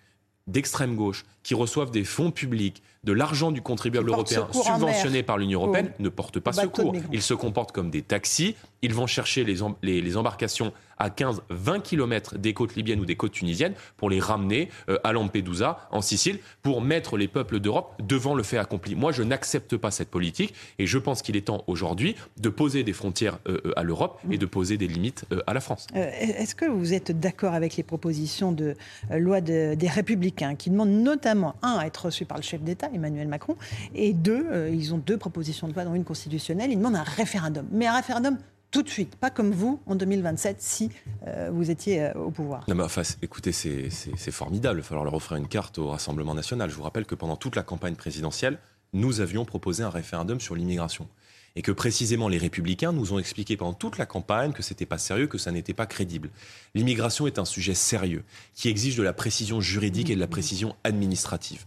d'extrême 0.47 0.95
gauche 0.95 1.25
qui 1.49 1.55
reçoivent 1.55 1.89
des 1.89 2.03
fonds 2.03 2.29
publics, 2.29 2.83
de 3.03 3.11
l'argent 3.11 3.51
du 3.51 3.59
contribuable 3.59 4.07
européen 4.09 4.47
subventionné 4.51 5.23
par 5.23 5.39
l'Union 5.39 5.61
européenne, 5.61 5.91
ne 5.97 6.09
portent 6.09 6.39
pas 6.39 6.53
secours. 6.53 6.93
Ils 7.11 7.23
se 7.23 7.33
comportent 7.33 7.71
comme 7.71 7.89
des 7.89 8.03
taxis, 8.03 8.55
ils 8.83 8.93
vont 8.93 9.07
chercher 9.07 9.43
les, 9.43 10.01
les 10.01 10.17
embarcations 10.17 10.71
à 10.99 11.09
15-20 11.09 11.81
km 11.81 12.37
des 12.37 12.53
côtes 12.53 12.75
libyennes 12.75 12.99
ou 12.99 13.05
des 13.05 13.15
côtes 13.15 13.31
tunisiennes 13.31 13.73
pour 13.97 14.09
les 14.09 14.19
ramener 14.19 14.69
euh, 14.89 14.97
à 15.03 15.13
Lampedusa, 15.13 15.87
en 15.91 16.01
Sicile, 16.01 16.39
pour 16.61 16.81
mettre 16.81 17.17
les 17.17 17.29
peuples 17.29 17.59
d'Europe 17.59 17.95
devant 18.05 18.35
le 18.35 18.43
fait 18.43 18.57
accompli. 18.57 18.95
Moi, 18.95 19.13
je 19.13 19.23
n'accepte 19.23 19.77
pas 19.77 19.91
cette 19.91 20.09
politique 20.09 20.53
et 20.77 20.85
je 20.85 20.97
pense 20.97 21.21
qu'il 21.21 21.37
est 21.37 21.47
temps 21.47 21.63
aujourd'hui 21.67 22.15
de 22.37 22.49
poser 22.49 22.83
des 22.83 22.93
frontières 22.93 23.39
euh, 23.47 23.59
euh, 23.65 23.71
à 23.77 23.83
l'Europe 23.83 24.19
et 24.29 24.37
de 24.37 24.45
poser 24.45 24.77
des 24.77 24.87
limites 24.87 25.25
à 25.47 25.53
la 25.53 25.61
France. 25.61 25.87
Est-ce 25.95 26.53
que 26.53 26.65
vous 26.65 26.93
êtes 26.93 27.17
d'accord 27.17 27.53
avec 27.53 27.77
les 27.77 27.83
propositions 27.83 28.51
de 28.51 28.75
loi 29.09 29.39
des 29.39 29.77
Républicains 29.87 30.55
qui 30.55 30.69
demandent 30.69 30.89
notamment 30.89 31.38
un, 31.43 31.77
à 31.77 31.85
être 31.85 32.05
reçu 32.05 32.25
par 32.25 32.37
le 32.37 32.43
chef 32.43 32.61
d'État, 32.61 32.89
Emmanuel 32.93 33.27
Macron, 33.27 33.55
et 33.93 34.13
deux, 34.13 34.45
euh, 34.51 34.69
ils 34.69 34.93
ont 34.93 34.97
deux 34.97 35.17
propositions 35.17 35.67
de 35.67 35.73
loi, 35.73 35.85
dont 35.85 35.95
une 35.95 36.03
constitutionnelle. 36.03 36.71
Ils 36.71 36.77
demandent 36.77 36.95
un 36.95 37.03
référendum. 37.03 37.65
Mais 37.71 37.87
un 37.87 37.95
référendum 37.95 38.37
tout 38.71 38.83
de 38.83 38.89
suite, 38.89 39.15
pas 39.15 39.31
comme 39.31 39.51
vous 39.51 39.79
en 39.87 39.95
2027 39.95 40.61
si 40.61 40.91
euh, 41.25 41.49
vous 41.51 41.71
étiez 41.71 42.03
euh, 42.03 42.13
au 42.13 42.29
pouvoir. 42.29 42.65
Écoutez, 43.21 43.51
c'est 43.51 44.31
formidable. 44.31 44.79
Il 44.79 44.81
va 44.81 44.87
falloir 44.87 45.05
leur 45.05 45.15
offrir 45.15 45.37
une 45.37 45.47
carte 45.47 45.79
au 45.79 45.87
Rassemblement 45.87 46.35
national. 46.35 46.69
Je 46.69 46.75
vous 46.75 46.83
rappelle 46.83 47.05
que 47.05 47.15
pendant 47.15 47.35
toute 47.35 47.55
la 47.55 47.63
campagne 47.63 47.95
présidentielle, 47.95 48.59
nous 48.93 49.21
avions 49.21 49.45
proposé 49.45 49.83
un 49.83 49.89
référendum 49.89 50.39
sur 50.39 50.55
l'immigration 50.55 51.07
et 51.55 51.61
que 51.61 51.71
précisément 51.71 52.27
les 52.27 52.37
républicains 52.37 52.91
nous 52.91 53.13
ont 53.13 53.19
expliqué 53.19 53.57
pendant 53.57 53.73
toute 53.73 53.97
la 53.97 54.05
campagne 54.05 54.53
que 54.53 54.63
c'était 54.63 54.85
pas 54.85 54.97
sérieux, 54.97 55.27
que 55.27 55.37
ça 55.37 55.51
n'était 55.51 55.73
pas 55.73 55.85
crédible. 55.85 56.29
L'immigration 56.75 57.27
est 57.27 57.39
un 57.39 57.45
sujet 57.45 57.73
sérieux 57.73 58.23
qui 58.55 58.69
exige 58.69 58.95
de 58.95 59.03
la 59.03 59.13
précision 59.13 59.61
juridique 59.61 60.09
et 60.09 60.15
de 60.15 60.19
la 60.19 60.27
précision 60.27 60.75
administrative. 60.83 61.65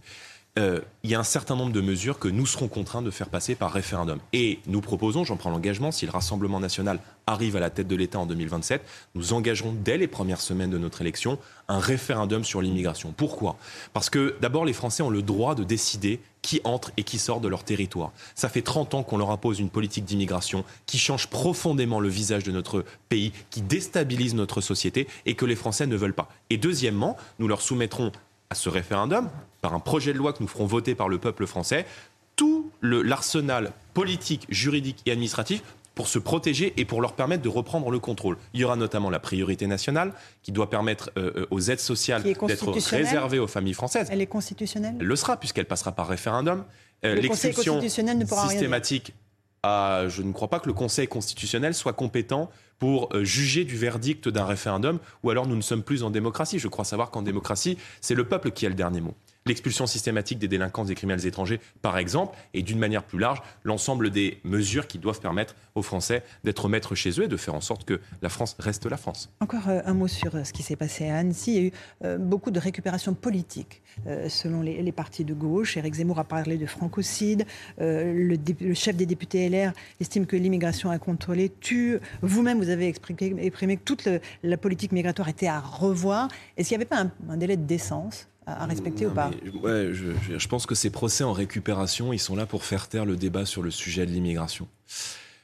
Euh, 0.59 0.81
il 1.03 1.09
y 1.09 1.15
a 1.15 1.19
un 1.19 1.23
certain 1.23 1.55
nombre 1.55 1.71
de 1.71 1.81
mesures 1.81 2.19
que 2.19 2.27
nous 2.27 2.45
serons 2.45 2.67
contraints 2.67 3.01
de 3.01 3.09
faire 3.09 3.29
passer 3.29 3.55
par 3.55 3.71
référendum. 3.71 4.19
Et 4.33 4.59
nous 4.67 4.81
proposons, 4.81 5.23
j'en 5.23 5.35
prends 5.35 5.49
l'engagement, 5.49 5.91
si 5.91 6.05
le 6.05 6.11
Rassemblement 6.11 6.59
national 6.59 6.99
arrive 7.25 7.55
à 7.55 7.59
la 7.59 7.71
tête 7.71 7.87
de 7.87 7.95
l'État 7.95 8.19
en 8.19 8.27
2027, 8.27 8.83
nous 9.15 9.33
engagerons 9.33 9.73
dès 9.73 9.97
les 9.97 10.07
premières 10.07 10.41
semaines 10.41 10.69
de 10.69 10.77
notre 10.77 11.01
élection 11.01 11.39
un 11.67 11.79
référendum 11.79 12.43
sur 12.43 12.61
l'immigration. 12.61 13.15
Pourquoi? 13.17 13.57
Parce 13.93 14.11
que 14.11 14.35
d'abord, 14.41 14.63
les 14.63 14.73
Français 14.73 15.01
ont 15.01 15.09
le 15.09 15.23
droit 15.23 15.55
de 15.55 15.63
décider 15.63 16.19
qui 16.43 16.61
entre 16.65 16.91
et 16.97 17.03
qui 17.03 17.17
sort 17.17 17.41
de 17.41 17.47
leur 17.47 17.63
territoire. 17.63 18.11
Ça 18.35 18.47
fait 18.47 18.61
30 18.61 18.93
ans 18.93 19.03
qu'on 19.03 19.17
leur 19.17 19.31
impose 19.31 19.59
une 19.59 19.69
politique 19.69 20.05
d'immigration 20.05 20.65
qui 20.85 20.99
change 20.99 21.27
profondément 21.27 21.99
le 21.99 22.09
visage 22.09 22.43
de 22.43 22.51
notre 22.51 22.85
pays, 23.09 23.31
qui 23.49 23.61
déstabilise 23.61 24.35
notre 24.35 24.61
société 24.61 25.07
et 25.25 25.33
que 25.33 25.45
les 25.45 25.55
Français 25.55 25.87
ne 25.87 25.95
veulent 25.95 26.13
pas. 26.13 26.29
Et 26.51 26.57
deuxièmement, 26.57 27.17
nous 27.39 27.47
leur 27.47 27.61
soumettrons 27.61 28.11
à 28.53 28.55
ce 28.55 28.69
référendum, 28.69 29.31
par 29.61 29.73
un 29.73 29.79
projet 29.79 30.13
de 30.13 30.19
loi 30.19 30.31
que 30.31 30.43
nous 30.43 30.47
ferons 30.47 30.67
voter 30.67 30.93
par 30.93 31.09
le 31.09 31.17
peuple 31.17 31.47
français, 31.47 31.87
tout 32.35 32.69
l'arsenal 32.83 33.71
politique, 33.95 34.45
juridique 34.49 35.01
et 35.07 35.11
administratif 35.11 35.63
pour 35.95 36.07
se 36.07 36.19
protéger 36.19 36.71
et 36.77 36.85
pour 36.85 37.01
leur 37.01 37.13
permettre 37.13 37.41
de 37.41 37.49
reprendre 37.49 37.89
le 37.89 37.97
contrôle. 37.97 38.37
Il 38.53 38.59
y 38.59 38.63
aura 38.63 38.75
notamment 38.75 39.09
la 39.09 39.19
priorité 39.19 39.65
nationale 39.65 40.13
qui 40.43 40.51
doit 40.51 40.69
permettre 40.69 41.11
euh, 41.17 41.31
euh, 41.35 41.45
aux 41.49 41.61
aides 41.61 41.79
sociales 41.79 42.21
d'être 42.21 42.71
réservées 42.91 43.39
aux 43.39 43.47
familles 43.47 43.73
françaises. 43.73 44.09
Elle 44.11 44.21
est 44.21 44.27
constitutionnelle 44.27 44.97
Elle 44.99 45.07
le 45.07 45.15
sera 45.15 45.37
puisqu'elle 45.37 45.65
passera 45.65 45.91
par 45.91 46.07
référendum. 46.07 46.63
Euh, 47.05 47.15
L'exception 47.15 47.81
systématique 47.81 49.13
je 49.63 50.21
ne 50.21 50.31
crois 50.33 50.49
pas 50.49 50.59
que 50.59 50.67
le 50.67 50.73
Conseil 50.73 51.07
constitutionnel 51.07 51.73
soit 51.73 51.93
compétent 51.93 52.49
pour 52.79 53.09
euh, 53.13 53.23
juger 53.23 53.63
du 53.63 53.77
verdict 53.77 54.27
d'un 54.27 54.45
référendum, 54.45 54.99
ou 55.23 55.29
alors 55.29 55.47
nous 55.47 55.55
ne 55.55 55.61
sommes 55.61 55.83
plus 55.83 56.03
en 56.03 56.09
démocratie. 56.09 56.59
Je 56.59 56.67
crois 56.67 56.83
savoir 56.83 57.11
qu'en 57.11 57.21
démocratie, 57.21 57.77
c'est 58.01 58.15
le 58.15 58.27
peuple 58.27 58.51
qui 58.51 58.65
a 58.65 58.69
le 58.69 58.75
dernier 58.75 58.99
mot 58.99 59.15
l'expulsion 59.45 59.87
systématique 59.87 60.39
des 60.39 60.47
délinquants 60.47 60.85
des 60.85 60.95
criminels 60.95 61.25
étrangers, 61.25 61.59
par 61.81 61.97
exemple, 61.97 62.37
et 62.53 62.61
d'une 62.61 62.79
manière 62.79 63.03
plus 63.03 63.19
large, 63.19 63.41
l'ensemble 63.63 64.09
des 64.09 64.39
mesures 64.43 64.87
qui 64.87 64.99
doivent 64.99 65.19
permettre 65.19 65.55
aux 65.75 65.81
Français 65.81 66.23
d'être 66.43 66.69
maîtres 66.69 66.95
chez 66.95 67.19
eux 67.19 67.23
et 67.23 67.27
de 67.27 67.37
faire 67.37 67.55
en 67.55 67.61
sorte 67.61 67.83
que 67.85 67.99
la 68.21 68.29
France 68.29 68.55
reste 68.59 68.85
la 68.85 68.97
France. 68.97 69.29
Encore 69.39 69.69
euh, 69.69 69.81
un 69.85 69.93
mot 69.93 70.07
sur 70.07 70.35
euh, 70.35 70.43
ce 70.43 70.53
qui 70.53 70.63
s'est 70.63 70.75
passé 70.75 71.09
à 71.09 71.17
Annecy. 71.17 71.51
Il 71.51 71.55
y 71.55 71.59
a 71.59 71.67
eu 71.67 71.71
euh, 72.03 72.17
beaucoup 72.17 72.51
de 72.51 72.59
récupération 72.59 73.13
politique 73.13 73.81
selon 74.27 74.61
les, 74.63 74.91
partis 74.91 75.23
de 75.23 75.35
gauche. 75.35 75.77
Éric 75.77 75.93
Zemmour 75.93 76.17
a 76.17 76.23
parlé 76.23 76.57
de 76.57 76.65
francocide. 76.65 77.45
Le, 77.77 78.73
chef 78.73 78.95
des 78.95 79.05
députés 79.05 79.47
LR 79.47 79.71
estime 79.99 80.25
que 80.25 80.35
l'immigration 80.35 80.89
incontrôlée 80.89 81.51
tue. 81.59 81.99
Vous-même, 82.23 82.57
vous 82.57 82.69
avez 82.69 82.87
exprimé, 82.87 83.77
que 83.77 83.83
toute 83.83 84.09
la 84.41 84.57
politique 84.57 84.93
migratoire 84.93 85.29
était 85.29 85.45
à 85.45 85.59
revoir. 85.59 86.27
Est-ce 86.57 86.69
qu'il 86.69 86.77
n'y 86.77 86.83
avait 86.83 86.89
pas 86.89 87.05
un 87.29 87.37
délai 87.37 87.55
de 87.55 87.65
décence 87.65 88.27
à 88.45 88.65
respecter 88.65 89.05
ou 89.05 89.11
pas 89.11 89.31
ouais, 89.61 89.91
je, 89.93 90.47
pense 90.47 90.65
que 90.65 90.75
ces 90.75 90.89
procès 90.89 91.23
en 91.23 91.33
récupération, 91.33 92.13
ils 92.13 92.19
sont 92.19 92.35
là 92.35 92.45
pour 92.45 92.65
faire 92.65 92.87
taire 92.87 93.05
le 93.05 93.15
débat 93.15 93.45
sur 93.45 93.61
le 93.61 93.71
sujet 93.71 94.05
de 94.05 94.11
l'immigration. 94.11 94.67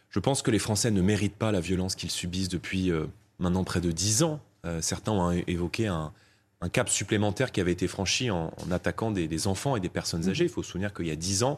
Je 0.09 0.19
pense 0.19 0.41
que 0.41 0.51
les 0.51 0.59
Français 0.59 0.91
ne 0.91 1.01
méritent 1.01 1.35
pas 1.35 1.51
la 1.51 1.61
violence 1.61 1.95
qu'ils 1.95 2.11
subissent 2.11 2.49
depuis 2.49 2.91
euh, 2.91 3.05
maintenant 3.37 3.63
près 3.63 3.81
de 3.81 3.91
dix 3.91 4.23
ans. 4.23 4.39
Euh, 4.65 4.81
certains 4.81 5.11
ont 5.11 5.31
évoqué 5.31 5.87
un, 5.87 6.11
cap 6.73 6.89
supplémentaire 6.89 7.53
qui 7.53 7.61
avait 7.61 7.71
été 7.71 7.87
franchi 7.87 8.29
en, 8.31 8.51
attaquant 8.69 9.11
des, 9.11 9.47
enfants 9.47 9.77
et 9.77 9.79
des 9.79 9.87
personnes 9.87 10.27
âgées. 10.27 10.43
Il 10.43 10.49
faut 10.49 10.61
se 10.61 10.71
souvenir 10.71 10.93
qu'il 10.93 11.07
y 11.07 11.11
a 11.11 11.15
dix 11.15 11.43
ans, 11.43 11.57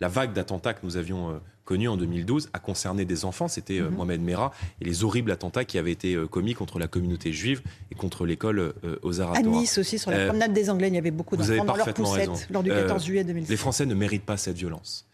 la 0.00 0.08
vague 0.08 0.32
d'attentats 0.32 0.74
que 0.74 0.80
nous 0.84 0.96
avions 0.96 1.30
euh, 1.30 1.34
connu 1.64 1.88
en 1.88 1.96
2012 1.96 2.50
a 2.52 2.58
concerné 2.58 3.04
des 3.04 3.24
enfants. 3.24 3.48
C'était 3.48 3.80
euh, 3.80 3.88
mhm. 3.88 3.96
Mohamed 3.96 4.20
Merah 4.22 4.52
et 4.80 4.84
les 4.84 5.04
horribles 5.04 5.30
attentats 5.30 5.64
qui 5.64 5.78
avaient 5.78 5.92
été 5.92 6.14
euh, 6.14 6.26
commis 6.26 6.54
contre 6.54 6.78
la 6.78 6.88
communauté 6.88 7.32
juive 7.32 7.62
et 7.90 7.94
contre 7.94 8.26
l'école 8.26 8.74
aux 9.02 9.20
Arabes. 9.20 9.36
À 9.36 9.42
Nice 9.42 9.78
aussi, 9.78 9.98
sur 9.98 10.10
la 10.10 10.26
promenade 10.26 10.52
des 10.52 10.70
Anglais, 10.70 10.88
il 10.88 10.94
y 10.94 10.98
avait 10.98 11.10
beaucoup 11.10 11.36
d'enfants 11.36 11.64
dans 11.64 11.76
leur 11.76 11.94
poussette 11.94 12.48
lors 12.50 12.62
du 12.62 12.70
14 12.70 13.04
juillet 13.04 13.24
2006. 13.24 13.50
Les 13.50 13.56
Français 13.56 13.86
ne 13.86 13.94
méritent 13.94 14.26
pas 14.26 14.36
cette 14.36 14.56
violence. 14.56 15.06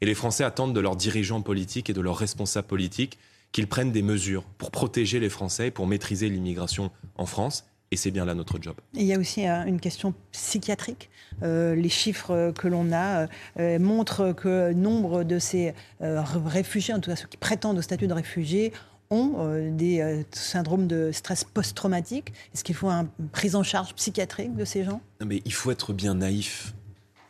Et 0.00 0.06
les 0.06 0.14
Français 0.14 0.44
attendent 0.44 0.74
de 0.74 0.80
leurs 0.80 0.96
dirigeants 0.96 1.42
politiques 1.42 1.90
et 1.90 1.92
de 1.92 2.00
leurs 2.00 2.16
responsables 2.16 2.68
politiques 2.68 3.18
qu'ils 3.50 3.66
prennent 3.66 3.90
des 3.90 4.02
mesures 4.02 4.44
pour 4.58 4.70
protéger 4.70 5.18
les 5.18 5.28
Français, 5.28 5.70
pour 5.70 5.86
maîtriser 5.86 6.28
l'immigration 6.28 6.90
en 7.16 7.26
France 7.26 7.64
et 7.90 7.96
c'est 7.96 8.10
bien 8.10 8.24
là 8.24 8.34
notre 8.34 8.60
job. 8.60 8.76
il 8.94 9.04
y 9.04 9.14
a 9.14 9.18
aussi 9.18 9.46
euh, 9.46 9.64
une 9.64 9.80
question 9.80 10.14
psychiatrique. 10.32 11.10
Euh, 11.42 11.74
les 11.74 11.88
chiffres 11.88 12.52
que 12.52 12.68
l'on 12.68 12.92
a 12.92 13.28
euh, 13.58 13.78
montrent 13.78 14.32
que 14.32 14.72
nombre 14.72 15.24
de 15.24 15.38
ces 15.38 15.74
réfugiés, 16.00 16.94
en 16.94 17.00
tout 17.00 17.10
cas 17.10 17.16
ceux 17.16 17.28
qui 17.28 17.36
prétendent 17.36 17.78
au 17.78 17.82
statut 17.82 18.06
de 18.06 18.12
réfugiés, 18.12 18.72
ont 19.10 19.70
des 19.72 20.26
syndromes 20.32 20.86
de 20.86 21.12
stress 21.12 21.42
post-traumatique. 21.42 22.32
Est-ce 22.52 22.62
qu'il 22.62 22.74
faut 22.74 22.90
une 22.90 23.08
prise 23.32 23.56
en 23.56 23.62
charge 23.62 23.94
psychiatrique 23.94 24.54
de 24.54 24.66
ces 24.66 24.84
gens? 24.84 25.00
Mais 25.24 25.40
Il 25.46 25.54
faut 25.54 25.70
être 25.70 25.94
bien 25.94 26.14
naïf 26.16 26.74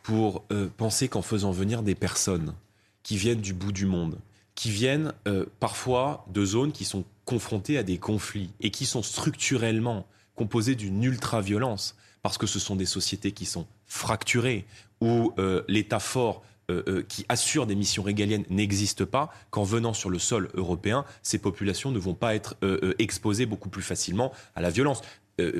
pour 0.03 0.43
penser 0.75 1.07
qu'en 1.07 1.21
faisant 1.21 1.51
venir 1.51 1.81
des 1.81 1.95
personnes 1.95 2.53
qui 3.01 3.15
viennent 3.15 3.39
du 3.39 3.53
bout 3.53 3.71
du 3.71 3.85
monde, 3.85 4.19
qui 4.55 4.71
viennent 4.71 5.13
parfois 5.61 6.25
de 6.33 6.43
zones 6.43 6.73
qui 6.73 6.83
sont 6.83 7.05
confrontées 7.23 7.77
à 7.77 7.83
des 7.83 7.97
conflits 7.97 8.49
et 8.59 8.71
qui 8.71 8.85
sont 8.85 9.03
structurellement 9.03 10.05
composé 10.39 10.75
d'une 10.75 11.03
ultra-violence, 11.03 11.97
parce 12.21 12.37
que 12.37 12.47
ce 12.47 12.59
sont 12.59 12.77
des 12.77 12.85
sociétés 12.85 13.33
qui 13.33 13.45
sont 13.45 13.67
fracturées, 13.87 14.65
où 15.01 15.33
euh, 15.37 15.63
l'État 15.67 15.99
fort 15.99 16.43
euh, 16.71 16.81
euh, 16.87 17.03
qui 17.09 17.25
assure 17.27 17.67
des 17.67 17.75
missions 17.75 18.03
régaliennes 18.03 18.45
n'existe 18.49 19.03
pas, 19.03 19.33
qu'en 19.51 19.63
venant 19.63 19.93
sur 19.93 20.09
le 20.09 20.17
sol 20.17 20.47
européen, 20.53 21.03
ces 21.23 21.39
populations 21.39 21.91
ne 21.91 21.99
vont 21.99 22.13
pas 22.13 22.35
être 22.35 22.55
exposées 22.99 23.45
beaucoup 23.45 23.67
plus 23.67 23.81
facilement 23.81 24.31
à 24.55 24.61
la 24.61 24.69
violence. 24.69 25.01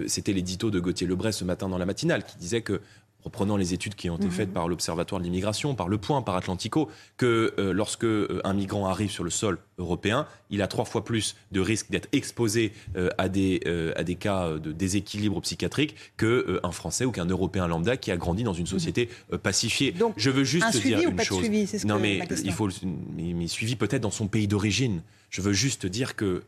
C'était 0.07 0.33
l'édito 0.33 0.71
de 0.71 0.79
Gauthier 0.79 1.07
Lebray 1.07 1.33
ce 1.33 1.43
matin 1.43 1.67
dans 1.67 1.77
la 1.77 1.85
matinale 1.85 2.23
qui 2.25 2.37
disait 2.37 2.61
que 2.61 2.81
reprenant 3.23 3.57
les 3.57 3.73
études 3.73 3.95
qui 3.95 4.09
ont 4.09 4.15
été 4.15 4.25
mhm. 4.25 4.31
faites 4.31 4.53
par 4.53 4.67
l'Observatoire 4.67 5.19
de 5.19 5.25
l'immigration, 5.25 5.75
par 5.75 5.87
Le 5.87 5.97
Point, 5.97 6.21
par 6.21 6.35
Atlantico, 6.35 6.89
que 7.17 7.53
lorsque 7.57 8.05
un 8.43 8.53
migrant 8.53 8.87
arrive 8.87 9.11
sur 9.11 9.23
le 9.23 9.29
sol 9.29 9.59
européen, 9.77 10.27
il 10.49 10.61
a 10.61 10.67
trois 10.67 10.85
fois 10.85 11.03
plus 11.03 11.35
de 11.51 11.59
risque 11.59 11.89
d'être 11.89 12.09
exposé 12.11 12.71
euh, 12.95 13.09
à, 13.17 13.29
des, 13.29 13.61
euh, 13.65 13.93
à 13.95 14.03
des 14.03 14.15
cas 14.15 14.57
de 14.57 14.71
déséquilibre 14.71 15.41
psychiatrique 15.41 15.95
qu'un 16.17 16.27
euh, 16.27 16.71
Français 16.71 17.05
ou 17.05 17.11
qu'un 17.11 17.25
Européen 17.25 17.67
lambda 17.67 17.97
qui 17.97 18.11
a 18.11 18.17
grandi 18.17 18.43
dans 18.43 18.53
une 18.53 18.63
mhm. 18.63 18.67
société 18.67 19.09
pacifiée. 19.43 19.91
Donc, 19.91 20.13
Je 20.17 20.29
veux 20.29 20.43
juste 20.43 20.65
un 20.65 20.79
dire 20.79 20.99
ou 20.99 21.09
une 21.09 21.15
pas 21.15 21.23
chose. 21.23 21.39
De 21.39 21.43
suivi, 21.43 21.67
ce 21.67 21.85
non, 21.85 21.99
mais 21.99 22.19
il 22.43 22.51
faut 22.51 22.69
mais, 23.15 23.47
suivi 23.47 23.75
peut-être 23.75 24.01
dans 24.01 24.11
son 24.11 24.27
pays 24.27 24.47
d'origine. 24.47 25.01
Je 25.29 25.41
veux 25.41 25.53
juste 25.53 25.85
dire 25.85 26.15
que 26.15 26.43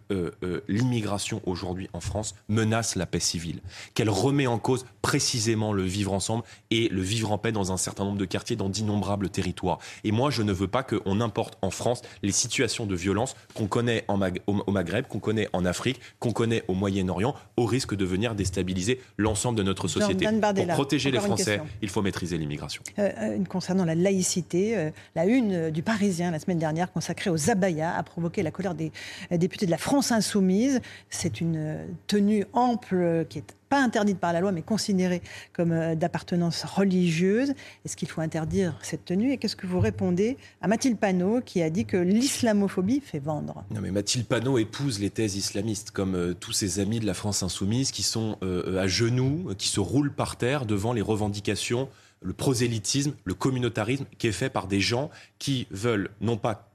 l'immigration 0.68 1.42
aujourd'hui 1.46 1.90
en 1.94 2.00
France 2.00 2.36
menace 2.50 2.96
la 2.96 3.06
paix 3.06 3.20
civile, 3.20 3.60
qu'elle 3.94 4.10
remet 4.10 4.48
en 4.48 4.60
cause 4.60 4.86
précisément 5.02 5.74
le 5.74 5.84
vivre 5.84 6.14
ensemble 6.14 6.44
et 6.70 6.90
le 6.90 7.02
vivre 7.02 7.32
en 7.32 7.38
paix 7.38 7.52
dans 7.52 7.72
un 7.72 7.78
certain 7.78 8.04
nombre 8.04 8.18
de 8.18 8.26
quartiers, 8.26 8.56
dans 8.56 8.70
d'innombrables 8.70 9.30
territoires. 9.30 9.80
Et 10.04 10.12
moi, 10.12 10.30
je 10.30 10.42
ne 10.42 10.54
veux 10.54 10.68
pas 10.68 10.84
qu'on 10.84 11.22
importe 11.22 11.58
en 11.62 11.70
France 11.70 12.02
les 12.22 12.32
situations 12.32 12.86
de 12.86 12.96
violence 12.96 13.36
qu'on 13.54 13.68
connaît 13.68 14.06
en 14.08 14.20
au, 14.48 14.72
Maghreb, 14.72 15.08
qu'on 15.08 15.20
connaît 15.20 15.48
en 15.54 15.66
Afrique, 15.66 16.00
qu'on 16.20 16.32
connaît 16.32 16.64
au 16.68 16.74
Moyen-Orient, 16.74 17.36
au 17.58 17.66
risque 17.66 17.96
de 17.96 18.06
venir 18.06 18.36
déstabiliser 18.36 19.02
l'ensemble 19.18 19.58
de 19.58 19.64
notre 19.64 19.88
société. 19.88 20.26
Pour 20.26 20.68
protéger 20.68 21.12
les 21.12 21.20
Français, 21.20 21.62
il 21.82 21.90
faut 21.90 22.02
maîtriser 22.02 22.38
l'immigration. 22.38 22.84
Euh, 23.00 23.10
euh, 23.18 23.44
concernant 23.46 23.86
la 23.86 23.96
laïcité, 23.96 24.78
euh, 24.78 24.92
la 25.16 25.26
une 25.26 25.72
du 25.72 25.82
Parisien 25.84 26.32
la 26.32 26.40
semaine 26.40 26.60
dernière 26.60 26.92
consacrée 26.92 27.30
aux 27.30 27.50
abayas 27.50 27.96
a 27.96 28.04
provoqué 28.04 28.44
la 28.44 28.52
colère 28.52 28.71
des 28.74 28.92
députés 29.32 29.66
de 29.66 29.72
la 29.72 29.78
France 29.78 30.12
insoumise. 30.12 30.82
C'est 31.10 31.42
une 31.42 31.88
tenue 32.08 32.46
ample 32.54 33.26
qui 33.30 33.40
est 33.40 33.56
pas 33.72 33.82
interdite 33.82 34.20
par 34.20 34.34
la 34.34 34.42
loi, 34.42 34.52
mais 34.52 34.62
considérée 34.62 35.22
comme 35.54 35.72
euh, 35.72 35.96
d'appartenance 35.96 36.66
religieuse. 36.66 37.54
Est-ce 37.86 37.96
qu'il 37.96 38.10
faut 38.10 38.20
interdire 38.20 38.78
cette 38.84 39.06
tenue 39.06 39.32
Et 39.32 39.38
qu'est-ce 39.38 39.56
que 39.56 39.66
vous 39.66 39.80
répondez 39.80 40.38
à 40.62 40.68
Mathilde 40.68 40.98
Panot, 40.98 41.40
qui 41.40 41.64
a 41.64 41.70
dit 41.70 41.86
que 41.86 41.96
l'islamophobie 41.96 43.00
fait 43.00 43.20
vendre? 43.20 43.64
Non, 43.74 43.80
mais 43.80 43.92
Mathilde 43.92 44.28
Panot 44.28 44.58
épouse 44.58 45.00
les 45.00 45.10
thèses 45.10 45.38
islamistes, 45.38 45.92
comme 45.92 46.16
euh, 46.16 46.34
tous 46.34 46.52
ses 46.52 46.82
amis 46.82 47.00
de 47.00 47.06
la 47.06 47.14
France 47.14 47.44
insoumise, 47.44 47.92
qui 47.92 48.04
sont 48.04 48.38
euh, 48.44 48.78
à 48.78 48.88
genoux, 48.88 49.54
qui 49.58 49.70
se 49.70 49.80
roulent 49.80 50.14
par 50.14 50.36
terre 50.36 50.66
devant 50.66 50.92
les 50.92 51.02
revendications, 51.02 51.88
le 52.22 52.34
prosélytisme, 52.34 53.14
le 53.24 53.34
communautarisme, 53.34 54.06
qui 54.18 54.28
est 54.28 54.34
fait 54.34 54.50
par 54.50 54.68
des 54.68 54.82
gens 54.82 55.10
qui 55.40 55.66
veulent 55.72 56.10
non 56.20 56.36
pas 56.36 56.68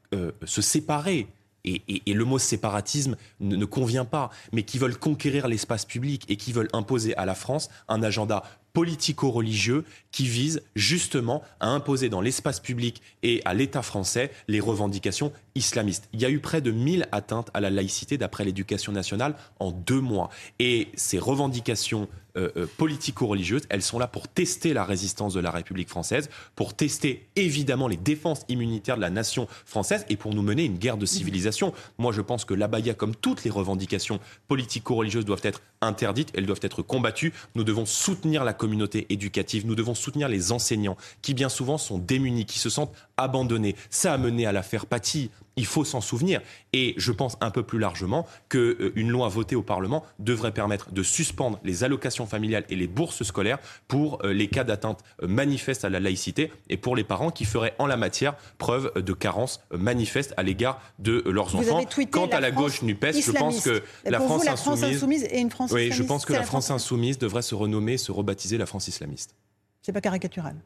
se 0.45 0.63
séparer 0.63 1.27
et, 1.67 2.01
le 2.13 2.25
mot 2.25 2.39
séparatisme 2.39 3.17
ne, 3.41 3.65
convient 3.65 4.05
pas, 4.05 4.31
mais 4.53 4.63
qui 4.63 4.79
veulent 4.79 4.99
conquérir 4.99 5.49
l'espace 5.49 5.85
public 5.85 6.25
et 6.29 6.37
qui 6.37 6.53
veulent 6.53 6.71
imposer 6.73 7.17
à 7.17 7.27
la 7.27 7.35
France 7.35 7.69
un 7.89 8.03
agenda 8.03 8.43
politico-religieux 8.73 9.85
qui 10.13 10.27
visent 10.27 10.63
justement 10.75 11.43
à 11.61 11.69
imposer 11.69 12.09
dans 12.09 12.21
l'espace 12.21 12.61
public 12.61 13.01
et 13.23 13.41
à 13.45 13.55
l'État 13.55 13.83
français 13.83 14.31
les 14.49 14.61
revendications 14.61 15.33
islamistes. 15.57 16.09
Il 16.13 16.21
y 16.21 16.25
a 16.25 16.31
eu 16.31 16.39
près 16.39 16.61
de 16.61 16.71
1000 16.71 17.09
atteintes 17.13 17.51
à 17.55 17.61
la 17.61 17.71
laïcité 17.71 18.19
d'après 18.19 18.45
l'éducation 18.45 18.93
nationale 18.93 19.35
en 19.59 19.73
deux 19.73 20.01
mois. 20.01 20.31
Et 20.59 20.89
ces 20.95 21.19
revendications 21.19 22.09
euh, 22.37 22.51
euh, 22.57 22.67
politico-religieuses, 22.77 23.63
elles 23.71 23.83
sont 23.83 23.99
là 23.99 24.07
pour 24.07 24.29
tester 24.29 24.75
la 24.75 24.85
résistance 24.85 25.33
de 25.33 25.41
la 25.41 25.51
République 25.51 25.89
française, 25.89 26.29
pour 26.55 26.75
tester 26.75 27.27
évidemment 27.35 27.89
les 27.89 27.97
défenses 27.97 28.43
immunitaires 28.49 28.97
de 28.97 29.01
la 29.01 29.09
nation 29.09 29.49
française 29.65 30.05
et 30.11 30.17
pour 30.17 30.35
nous 30.35 30.43
mener 30.43 30.65
une 30.65 30.77
guerre 30.77 30.99
de 30.99 31.07
civilisation. 31.07 31.73
Moi, 31.97 32.13
je 32.13 32.21
pense 32.21 32.45
que 32.45 32.53
l'abaya, 32.53 32.93
comme 32.93 33.17
toutes 33.17 33.45
les 33.45 33.51
revendications 33.51 34.21
politico-religieuses, 34.49 35.25
doivent 35.25 35.41
être 35.45 35.63
interdites, 35.81 36.31
elles 36.35 36.45
doivent 36.45 36.61
être 36.61 36.83
combattues. 36.83 37.33
Nous 37.55 37.65
devons 37.65 37.87
soutenir 37.87 38.45
la 38.45 38.53
communauté 38.53 39.07
éducative, 39.09 39.67
nous 39.67 39.75
devons 39.75 39.95
soutenir 39.95 40.29
les 40.29 40.53
enseignants 40.53 40.99
qui 41.23 41.33
bien 41.33 41.49
souvent 41.49 41.79
sont 41.79 41.97
démunis, 41.97 42.45
qui 42.45 42.59
se 42.59 42.69
sentent 42.69 42.93
abandonnés. 43.17 43.77
Ça 43.91 44.13
a 44.13 44.19
mené 44.19 44.47
à 44.47 44.53
l'affaire 44.53 44.87
Paty 44.87 45.31
il 45.57 45.67
faut 45.67 45.85
s'en 45.85 46.01
souvenir. 46.01 46.41
Et 46.73 46.95
je 46.97 47.13
pense 47.13 47.37
un 47.41 47.51
peu 47.51 47.63
plus 47.63 47.79
largement 47.79 48.27
qu'une 48.49 48.77
euh, 48.81 48.93
loi 49.11 49.29
votée 49.29 49.57
au 49.57 49.63
Parlement 49.63 50.05
devrait 50.19 50.53
permettre 50.53 50.93
de 50.93 51.03
suspendre 51.03 51.59
les 51.65 51.83
allocations 51.83 52.27
familiales 52.27 52.65
et 52.69 52.77
les 52.77 52.87
bourses 52.87 53.23
scolaires 53.23 53.59
pour 53.89 54.25
euh, 54.25 54.33
les 54.33 54.49
cas 54.49 54.65
d'atteinte 54.65 55.03
euh, 55.23 55.27
manifeste 55.27 55.85
à 55.85 55.89
la 55.89 56.01
laïcité 56.01 56.53
et 56.69 56.77
pour 56.77 56.95
les 56.95 57.05
parents 57.05 57.31
qui 57.31 57.45
feraient 57.45 57.75
en 57.79 57.87
la 57.87 57.97
matière 57.97 58.35
preuve 58.59 58.93
de 58.95 59.13
carence 59.13 59.61
manifeste 59.73 60.35
à 60.37 60.43
l'égard 60.43 60.81
de 60.99 61.23
leurs 61.27 61.57
enfants. 61.57 61.83
Quant 62.11 62.27
à 62.27 62.41
la 62.41 62.51
gauche 62.51 62.83
NUPES, 62.83 63.21
je 63.23 63.33
pense 63.33 63.65
que 63.65 63.83
la 64.05 64.21
France, 64.21 64.45
la 64.45 64.57
France 64.57 64.83
insoumise, 64.83 65.25
et 65.25 65.39
une 65.39 65.51
France 65.51 65.73
Oui, 65.73 65.91
je 65.91 66.03
pense 66.03 66.27
que 66.27 66.33
la, 66.33 66.43
France 66.43 66.71
insoumise 66.71 67.19
devrait 67.19 67.43
se 67.43 67.55
renommer, 67.55 67.97
se 67.97 68.13
rebaptiser 68.13 68.59
la 68.59 68.67
France 68.67 68.89
islamiste. 68.89 69.35
C'est 69.83 69.93
pas 69.93 70.01
caricatural. 70.01 70.57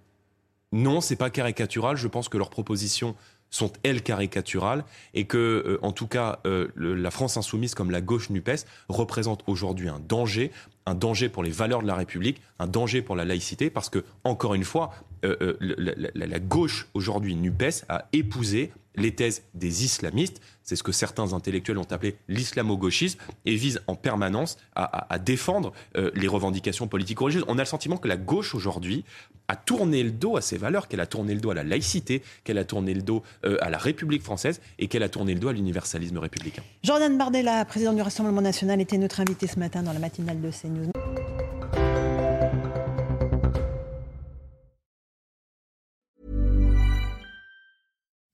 Non, 0.73 1.01
c'est 1.01 1.17
pas 1.17 1.31
caricatural. 1.31 1.97
Je 1.97 2.07
pense 2.07 2.29
que 2.29 2.39
leurs 2.39 2.51
propositions 2.51 3.17
sont 3.51 3.73
elles 3.83 4.03
caricaturales 4.03 4.85
et 5.13 5.25
que, 5.25 5.37
euh, 5.37 5.79
en 5.83 5.91
tout 5.91 6.07
cas, 6.07 6.39
euh, 6.47 6.69
la 6.77 7.11
France 7.11 7.37
insoumise 7.37 7.75
comme 7.75 7.91
la 7.91 8.01
gauche 8.01 8.31
NUPES 8.31 8.65
représente 8.89 9.43
aujourd'hui 9.49 9.89
un 9.89 9.99
danger, 9.99 10.53
un 10.87 10.95
danger 10.95 11.29
pour 11.29 11.43
les 11.43 11.51
valeurs 11.51 11.83
de 11.83 11.89
la 11.89 11.97
République, 11.97 12.41
un 12.61 12.69
danger 12.69 13.03
pour 13.03 13.17
la 13.17 13.25
laïcité, 13.25 13.69
parce 13.69 13.91
que, 13.91 14.05
encore 14.23 14.55
une 14.55 14.63
fois, 14.63 14.93
euh, 15.25 15.57
la, 15.61 16.27
la, 16.27 16.39
gauche 16.39 16.87
aujourd'hui 16.95 17.35
NUPES 17.35 17.85
a 17.89 18.07
épousé 18.13 18.73
les 18.97 19.15
thèses 19.15 19.43
des 19.55 19.85
islamistes, 19.85 20.41
c'est 20.63 20.77
ce 20.77 20.83
que 20.83 20.93
certains 20.93 21.33
intellectuels 21.33 21.79
ont 21.79 21.87
appelé 21.91 22.17
l'islamo-gauchisme, 22.29 23.19
et 23.45 23.55
vise 23.55 23.81
en 23.87 23.95
permanence 23.95 24.57
à, 24.75 25.19
défendre 25.19 25.73
euh, 25.97 26.11
les 26.15 26.29
revendications 26.29 26.89
politiques-religieuses. 26.89 27.45
On 27.49 27.59
a 27.59 27.63
le 27.63 27.67
sentiment 27.67 27.97
que 27.97 28.09
la 28.09 28.17
gauche 28.17 28.55
aujourd'hui 28.55 29.05
a 29.49 29.57
tourné 29.57 30.03
le 30.03 30.11
dos 30.11 30.37
à 30.37 30.41
ses 30.41 30.59
valeurs, 30.59 30.89
qu'elle 30.89 31.01
a 31.01 31.07
tourné 31.07 31.35
le 31.35 31.41
dos 31.41 31.51
à 31.51 31.55
la 31.55 31.65
laïcité, 31.65 32.23
qu'elle 32.45 32.59
a 32.59 32.65
tourné 32.65 32.95
le 32.95 33.03
dos 33.03 33.23
euh, 33.45 33.57
à 33.61 33.71
la 33.71 33.79
République 33.79 34.23
française 34.23 34.61
et 34.79 34.87
qu'elle 34.87 35.03
a 35.03 35.09
tourné 35.09 35.35
le 35.35 35.41
dos 35.41 35.49
à 35.49 35.53
l'universalisme 35.53 36.19
républicain. 36.19 36.63
Jordan 36.85 37.17
Bardella, 37.19 37.65
président 37.65 37.93
du 37.93 38.03
Rassemblement 38.03 38.43
national, 38.43 38.81
était 38.81 38.99
notre 38.99 39.21
invité 39.21 39.47
ce 39.47 39.59
matin 39.59 39.83
dans 39.83 39.93
la 39.93 39.99
matinale 39.99 40.41
de 40.41 40.51
CNews. 40.51 40.91